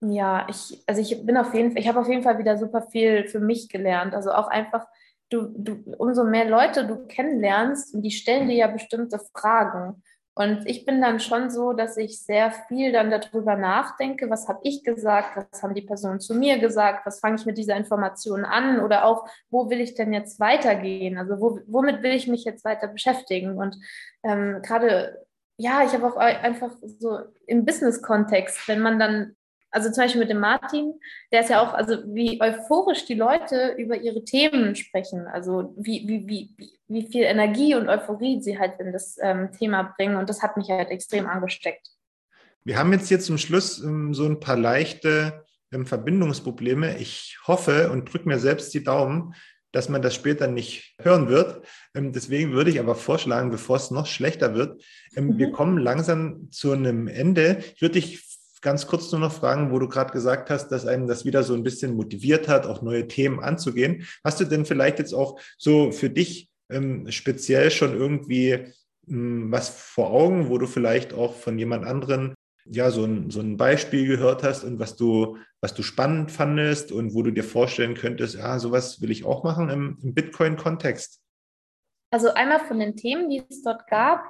ja, 0.00 0.46
ich, 0.48 0.82
also 0.86 1.00
ich 1.00 1.24
bin 1.24 1.36
auf 1.36 1.54
jeden 1.54 1.72
Fall, 1.72 1.80
ich 1.80 1.88
habe 1.88 2.00
auf 2.00 2.08
jeden 2.08 2.22
Fall 2.22 2.38
wieder 2.38 2.56
super 2.58 2.82
viel 2.82 3.26
für 3.28 3.40
mich 3.40 3.68
gelernt. 3.68 4.14
Also 4.14 4.32
auch 4.32 4.48
einfach, 4.48 4.86
du, 5.30 5.48
du, 5.56 5.94
umso 5.98 6.24
mehr 6.24 6.48
Leute 6.48 6.86
du 6.86 7.06
kennenlernst, 7.06 7.94
und 7.94 8.02
die 8.02 8.10
stellen 8.10 8.48
dir 8.48 8.56
ja 8.56 8.66
bestimmte 8.68 9.18
Fragen. 9.32 10.02
Und 10.38 10.66
ich 10.68 10.84
bin 10.84 11.00
dann 11.00 11.18
schon 11.18 11.48
so, 11.48 11.72
dass 11.72 11.96
ich 11.96 12.20
sehr 12.20 12.50
viel 12.68 12.92
dann 12.92 13.10
darüber 13.10 13.56
nachdenke, 13.56 14.28
was 14.28 14.48
habe 14.48 14.60
ich 14.64 14.84
gesagt, 14.84 15.34
was 15.34 15.62
haben 15.62 15.74
die 15.74 15.80
Personen 15.80 16.20
zu 16.20 16.34
mir 16.34 16.58
gesagt, 16.58 17.06
was 17.06 17.20
fange 17.20 17.36
ich 17.36 17.46
mit 17.46 17.56
dieser 17.56 17.74
Information 17.74 18.44
an 18.44 18.80
oder 18.80 19.06
auch, 19.06 19.26
wo 19.48 19.70
will 19.70 19.80
ich 19.80 19.94
denn 19.94 20.12
jetzt 20.12 20.38
weitergehen? 20.38 21.16
Also 21.16 21.40
wo, 21.40 21.60
womit 21.66 22.02
will 22.02 22.12
ich 22.12 22.28
mich 22.28 22.44
jetzt 22.44 22.66
weiter 22.66 22.86
beschäftigen? 22.86 23.56
Und 23.56 23.78
ähm, 24.24 24.60
gerade, 24.60 25.24
ja, 25.56 25.82
ich 25.86 25.94
habe 25.94 26.06
auch 26.06 26.16
einfach 26.16 26.72
so 26.82 27.18
im 27.46 27.64
Business-Kontext, 27.64 28.68
wenn 28.68 28.80
man 28.80 28.98
dann 28.98 29.36
also 29.70 29.90
zum 29.90 30.04
Beispiel 30.04 30.20
mit 30.20 30.30
dem 30.30 30.40
Martin, 30.40 30.94
der 31.32 31.40
ist 31.40 31.50
ja 31.50 31.60
auch, 31.60 31.74
also 31.74 31.98
wie 32.06 32.40
euphorisch 32.40 33.04
die 33.04 33.14
Leute 33.14 33.74
über 33.76 33.96
ihre 33.96 34.24
Themen 34.24 34.74
sprechen, 34.74 35.26
also 35.26 35.74
wie, 35.76 36.06
wie, 36.08 36.26
wie, 36.26 36.76
wie 36.88 37.06
viel 37.10 37.24
Energie 37.24 37.74
und 37.74 37.88
Euphorie 37.88 38.40
sie 38.40 38.58
halt 38.58 38.80
in 38.80 38.92
das 38.92 39.16
ähm, 39.20 39.50
Thema 39.52 39.94
bringen 39.96 40.16
und 40.16 40.28
das 40.30 40.42
hat 40.42 40.56
mich 40.56 40.70
halt 40.70 40.90
extrem 40.90 41.26
angesteckt. 41.26 41.88
Wir 42.64 42.78
haben 42.78 42.92
jetzt 42.92 43.08
hier 43.08 43.20
zum 43.20 43.38
Schluss 43.38 43.82
ähm, 43.82 44.14
so 44.14 44.26
ein 44.26 44.40
paar 44.40 44.56
leichte 44.56 45.44
ähm, 45.72 45.86
Verbindungsprobleme. 45.86 46.98
Ich 46.98 47.38
hoffe 47.46 47.90
und 47.90 48.12
drücke 48.12 48.28
mir 48.28 48.38
selbst 48.38 48.74
die 48.74 48.82
Daumen, 48.82 49.34
dass 49.72 49.88
man 49.88 50.02
das 50.02 50.14
später 50.14 50.46
nicht 50.46 50.96
hören 51.00 51.28
wird. 51.28 51.66
Ähm, 51.94 52.12
deswegen 52.12 52.52
würde 52.52 52.70
ich 52.70 52.80
aber 52.80 52.94
vorschlagen, 52.94 53.50
bevor 53.50 53.76
es 53.76 53.90
noch 53.90 54.06
schlechter 54.06 54.54
wird, 54.54 54.82
ähm, 55.14 55.26
mhm. 55.26 55.38
wir 55.38 55.52
kommen 55.52 55.78
langsam 55.78 56.50
zu 56.50 56.72
einem 56.72 57.08
Ende. 57.08 57.62
Ich 57.74 57.82
würde 57.82 58.00
dich 58.00 58.35
ganz 58.62 58.86
kurz 58.86 59.10
nur 59.12 59.20
noch 59.20 59.32
fragen, 59.32 59.70
wo 59.70 59.78
du 59.78 59.88
gerade 59.88 60.12
gesagt 60.12 60.50
hast, 60.50 60.68
dass 60.68 60.86
einem 60.86 61.06
das 61.06 61.24
wieder 61.24 61.42
so 61.42 61.54
ein 61.54 61.62
bisschen 61.62 61.94
motiviert 61.94 62.48
hat, 62.48 62.66
auch 62.66 62.82
neue 62.82 63.08
Themen 63.08 63.40
anzugehen. 63.40 64.06
Hast 64.24 64.40
du 64.40 64.44
denn 64.44 64.64
vielleicht 64.64 64.98
jetzt 64.98 65.12
auch 65.12 65.40
so 65.58 65.92
für 65.92 66.10
dich 66.10 66.50
ähm, 66.70 67.10
speziell 67.10 67.70
schon 67.70 67.94
irgendwie 67.94 68.72
ähm, 69.08 69.50
was 69.50 69.68
vor 69.68 70.10
Augen, 70.10 70.48
wo 70.48 70.58
du 70.58 70.66
vielleicht 70.66 71.12
auch 71.12 71.34
von 71.34 71.58
jemand 71.58 71.86
anderen 71.86 72.34
ja 72.68 72.90
so 72.90 73.04
ein, 73.04 73.30
so 73.30 73.40
ein 73.40 73.56
Beispiel 73.56 74.06
gehört 74.06 74.42
hast 74.42 74.64
und 74.64 74.78
was 74.78 74.96
du, 74.96 75.38
was 75.60 75.74
du 75.74 75.82
spannend 75.82 76.32
fandest 76.32 76.90
und 76.90 77.14
wo 77.14 77.22
du 77.22 77.30
dir 77.30 77.44
vorstellen 77.44 77.94
könntest, 77.94 78.34
ja, 78.34 78.58
sowas 78.58 79.00
will 79.00 79.10
ich 79.10 79.24
auch 79.24 79.44
machen 79.44 79.70
im, 79.70 79.98
im 80.02 80.14
Bitcoin-Kontext? 80.14 81.20
Also 82.10 82.34
einmal 82.34 82.60
von 82.60 82.78
den 82.78 82.96
Themen, 82.96 83.30
die 83.30 83.44
es 83.48 83.62
dort 83.62 83.86
gab, 83.88 84.24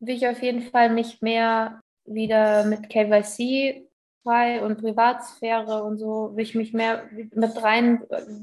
will 0.00 0.16
ich 0.16 0.26
auf 0.26 0.42
jeden 0.42 0.62
Fall 0.62 0.92
mich 0.92 1.20
mehr 1.20 1.80
wieder 2.10 2.64
mit 2.64 2.88
KYC 2.88 3.86
frei 4.22 4.62
und 4.62 4.80
Privatsphäre 4.80 5.82
und 5.84 5.98
so 5.98 6.32
will 6.34 6.44
ich 6.44 6.54
mich 6.54 6.72
mehr 6.72 7.04
mit 7.12 7.62
rein 7.62 8.02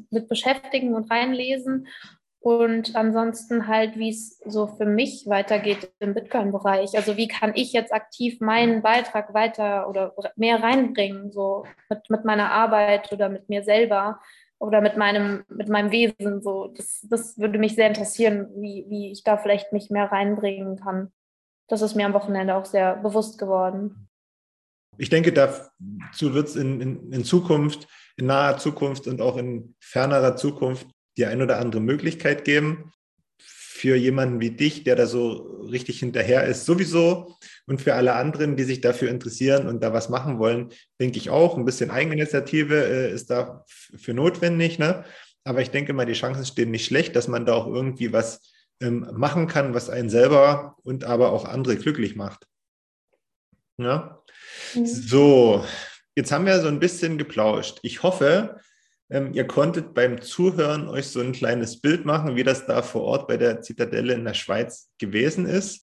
mit 0.09 0.27
beschäftigen 0.27 0.95
und 0.95 1.11
reinlesen 1.11 1.87
und 2.45 2.95
ansonsten 2.95 3.67
halt, 3.67 3.97
wie 3.97 4.11
es 4.11 4.37
so 4.45 4.67
für 4.67 4.85
mich 4.85 5.25
weitergeht 5.25 5.91
im 5.97 6.13
Bitcoin-Bereich. 6.13 6.95
Also 6.95 7.17
wie 7.17 7.27
kann 7.27 7.53
ich 7.55 7.73
jetzt 7.73 7.91
aktiv 7.91 8.39
meinen 8.39 8.83
Beitrag 8.83 9.33
weiter 9.33 9.89
oder 9.89 10.13
mehr 10.35 10.61
reinbringen, 10.61 11.31
so 11.31 11.65
mit, 11.89 12.07
mit 12.07 12.23
meiner 12.23 12.51
Arbeit 12.51 13.11
oder 13.11 13.29
mit 13.29 13.49
mir 13.49 13.63
selber 13.63 14.19
oder 14.59 14.81
mit 14.81 14.95
meinem, 14.95 15.43
mit 15.49 15.69
meinem 15.69 15.89
Wesen. 15.89 16.43
So, 16.43 16.67
das, 16.67 17.03
das 17.09 17.39
würde 17.39 17.57
mich 17.57 17.73
sehr 17.73 17.87
interessieren, 17.87 18.47
wie, 18.57 18.85
wie 18.89 19.11
ich 19.11 19.23
da 19.23 19.37
vielleicht 19.37 19.73
mich 19.73 19.89
mehr 19.89 20.11
reinbringen 20.11 20.75
kann. 20.75 21.11
Das 21.67 21.81
ist 21.81 21.95
mir 21.95 22.05
am 22.05 22.13
Wochenende 22.13 22.55
auch 22.55 22.65
sehr 22.65 22.95
bewusst 22.97 23.37
geworden. 23.37 24.07
Ich 24.97 25.09
denke, 25.09 25.33
dazu 25.33 26.33
wird 26.33 26.47
es 26.47 26.55
in, 26.55 26.79
in, 26.79 27.11
in 27.11 27.23
Zukunft, 27.25 27.87
in 28.17 28.27
naher 28.27 28.57
Zukunft 28.57 29.07
und 29.07 29.21
auch 29.21 29.37
in 29.37 29.75
fernerer 29.79 30.35
Zukunft 30.35 30.87
die 31.17 31.25
ein 31.25 31.41
oder 31.41 31.59
andere 31.59 31.81
Möglichkeit 31.81 32.45
geben. 32.45 32.91
Für 33.37 33.95
jemanden 33.95 34.39
wie 34.39 34.51
dich, 34.51 34.83
der 34.83 34.95
da 34.95 35.05
so 35.05 35.61
richtig 35.69 35.99
hinterher 35.99 36.45
ist, 36.45 36.65
sowieso. 36.65 37.35
Und 37.67 37.81
für 37.81 37.93
alle 37.93 38.13
anderen, 38.13 38.55
die 38.55 38.63
sich 38.63 38.79
dafür 38.79 39.09
interessieren 39.09 39.67
und 39.67 39.83
da 39.83 39.91
was 39.91 40.07
machen 40.09 40.39
wollen, 40.39 40.69
denke 40.99 41.17
ich 41.17 41.29
auch. 41.29 41.57
Ein 41.57 41.65
bisschen 41.65 41.91
Eigeninitiative 41.91 42.75
äh, 42.75 43.11
ist 43.13 43.29
da 43.29 43.65
für 43.67 44.13
notwendig. 44.13 44.79
Ne? 44.79 45.03
Aber 45.43 45.61
ich 45.61 45.71
denke 45.71 45.93
mal, 45.93 46.05
die 46.05 46.13
Chancen 46.13 46.45
stehen 46.45 46.71
nicht 46.71 46.85
schlecht, 46.85 47.15
dass 47.15 47.27
man 47.27 47.45
da 47.45 47.53
auch 47.53 47.67
irgendwie 47.67 48.13
was 48.13 48.54
ähm, 48.81 49.09
machen 49.13 49.47
kann, 49.47 49.73
was 49.73 49.89
einen 49.89 50.09
selber 50.09 50.75
und 50.83 51.03
aber 51.03 51.31
auch 51.31 51.45
andere 51.45 51.75
glücklich 51.77 52.15
macht. 52.15 52.47
Ja? 53.77 54.21
Mhm. 54.73 54.85
So, 54.85 55.65
jetzt 56.15 56.31
haben 56.31 56.45
wir 56.45 56.59
so 56.59 56.67
ein 56.67 56.79
bisschen 56.79 57.17
geplauscht. 57.17 57.79
Ich 57.83 58.03
hoffe, 58.03 58.59
ähm, 59.09 59.33
ihr 59.33 59.45
konntet 59.45 59.93
beim 59.93 60.21
Zuhören 60.21 60.87
euch 60.87 61.07
so 61.07 61.19
ein 61.19 61.31
kleines 61.31 61.79
Bild 61.79 62.05
machen, 62.05 62.35
wie 62.35 62.43
das 62.43 62.65
da 62.65 62.81
vor 62.81 63.03
Ort 63.03 63.27
bei 63.27 63.37
der 63.37 63.61
Zitadelle 63.61 64.13
in 64.13 64.25
der 64.25 64.33
Schweiz 64.33 64.91
gewesen 64.97 65.45
ist. 65.45 65.85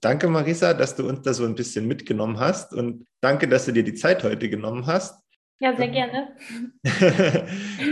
Danke, 0.00 0.28
Marisa, 0.28 0.74
dass 0.74 0.96
du 0.96 1.08
uns 1.08 1.22
da 1.22 1.32
so 1.32 1.44
ein 1.44 1.54
bisschen 1.54 1.86
mitgenommen 1.86 2.38
hast 2.40 2.72
und 2.72 3.06
danke, 3.20 3.48
dass 3.48 3.66
du 3.66 3.72
dir 3.72 3.84
die 3.84 3.94
Zeit 3.94 4.24
heute 4.24 4.48
genommen 4.48 4.86
hast. 4.86 5.22
Ja, 5.60 5.76
sehr 5.76 5.88
gerne. 5.88 6.36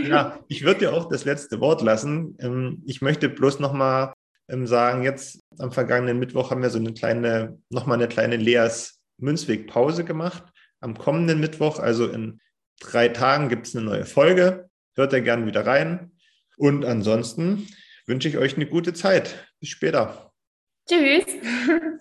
ja, 0.09 0.39
ich 0.49 0.63
würde 0.63 0.81
dir 0.81 0.93
auch 0.93 1.07
das 1.07 1.23
letzte 1.23 1.61
Wort 1.61 1.81
lassen. 1.81 2.35
Ähm, 2.39 2.83
ich 2.85 3.01
möchte 3.01 3.29
bloß 3.29 3.59
nochmal 3.59 4.13
sagen, 4.47 5.03
jetzt 5.03 5.41
am 5.59 5.71
vergangenen 5.71 6.19
Mittwoch 6.19 6.51
haben 6.51 6.61
wir 6.61 6.69
so 6.69 6.79
eine 6.79 6.93
kleine, 6.93 7.57
nochmal 7.69 7.97
eine 7.97 8.07
kleine 8.07 8.35
Leas 8.35 8.99
Münzweg-Pause 9.17 10.03
gemacht. 10.03 10.43
Am 10.79 10.97
kommenden 10.97 11.39
Mittwoch, 11.39 11.79
also 11.79 12.07
in 12.09 12.41
drei 12.79 13.09
Tagen 13.09 13.49
gibt 13.49 13.67
es 13.67 13.75
eine 13.75 13.85
neue 13.85 14.05
Folge. 14.05 14.69
Hört 14.95 15.13
da 15.13 15.19
gerne 15.19 15.45
wieder 15.45 15.65
rein. 15.65 16.11
Und 16.57 16.85
ansonsten 16.85 17.67
wünsche 18.07 18.27
ich 18.27 18.37
euch 18.37 18.55
eine 18.55 18.65
gute 18.65 18.93
Zeit. 18.93 19.47
Bis 19.59 19.69
später. 19.69 20.31
Tschüss. 20.87 21.25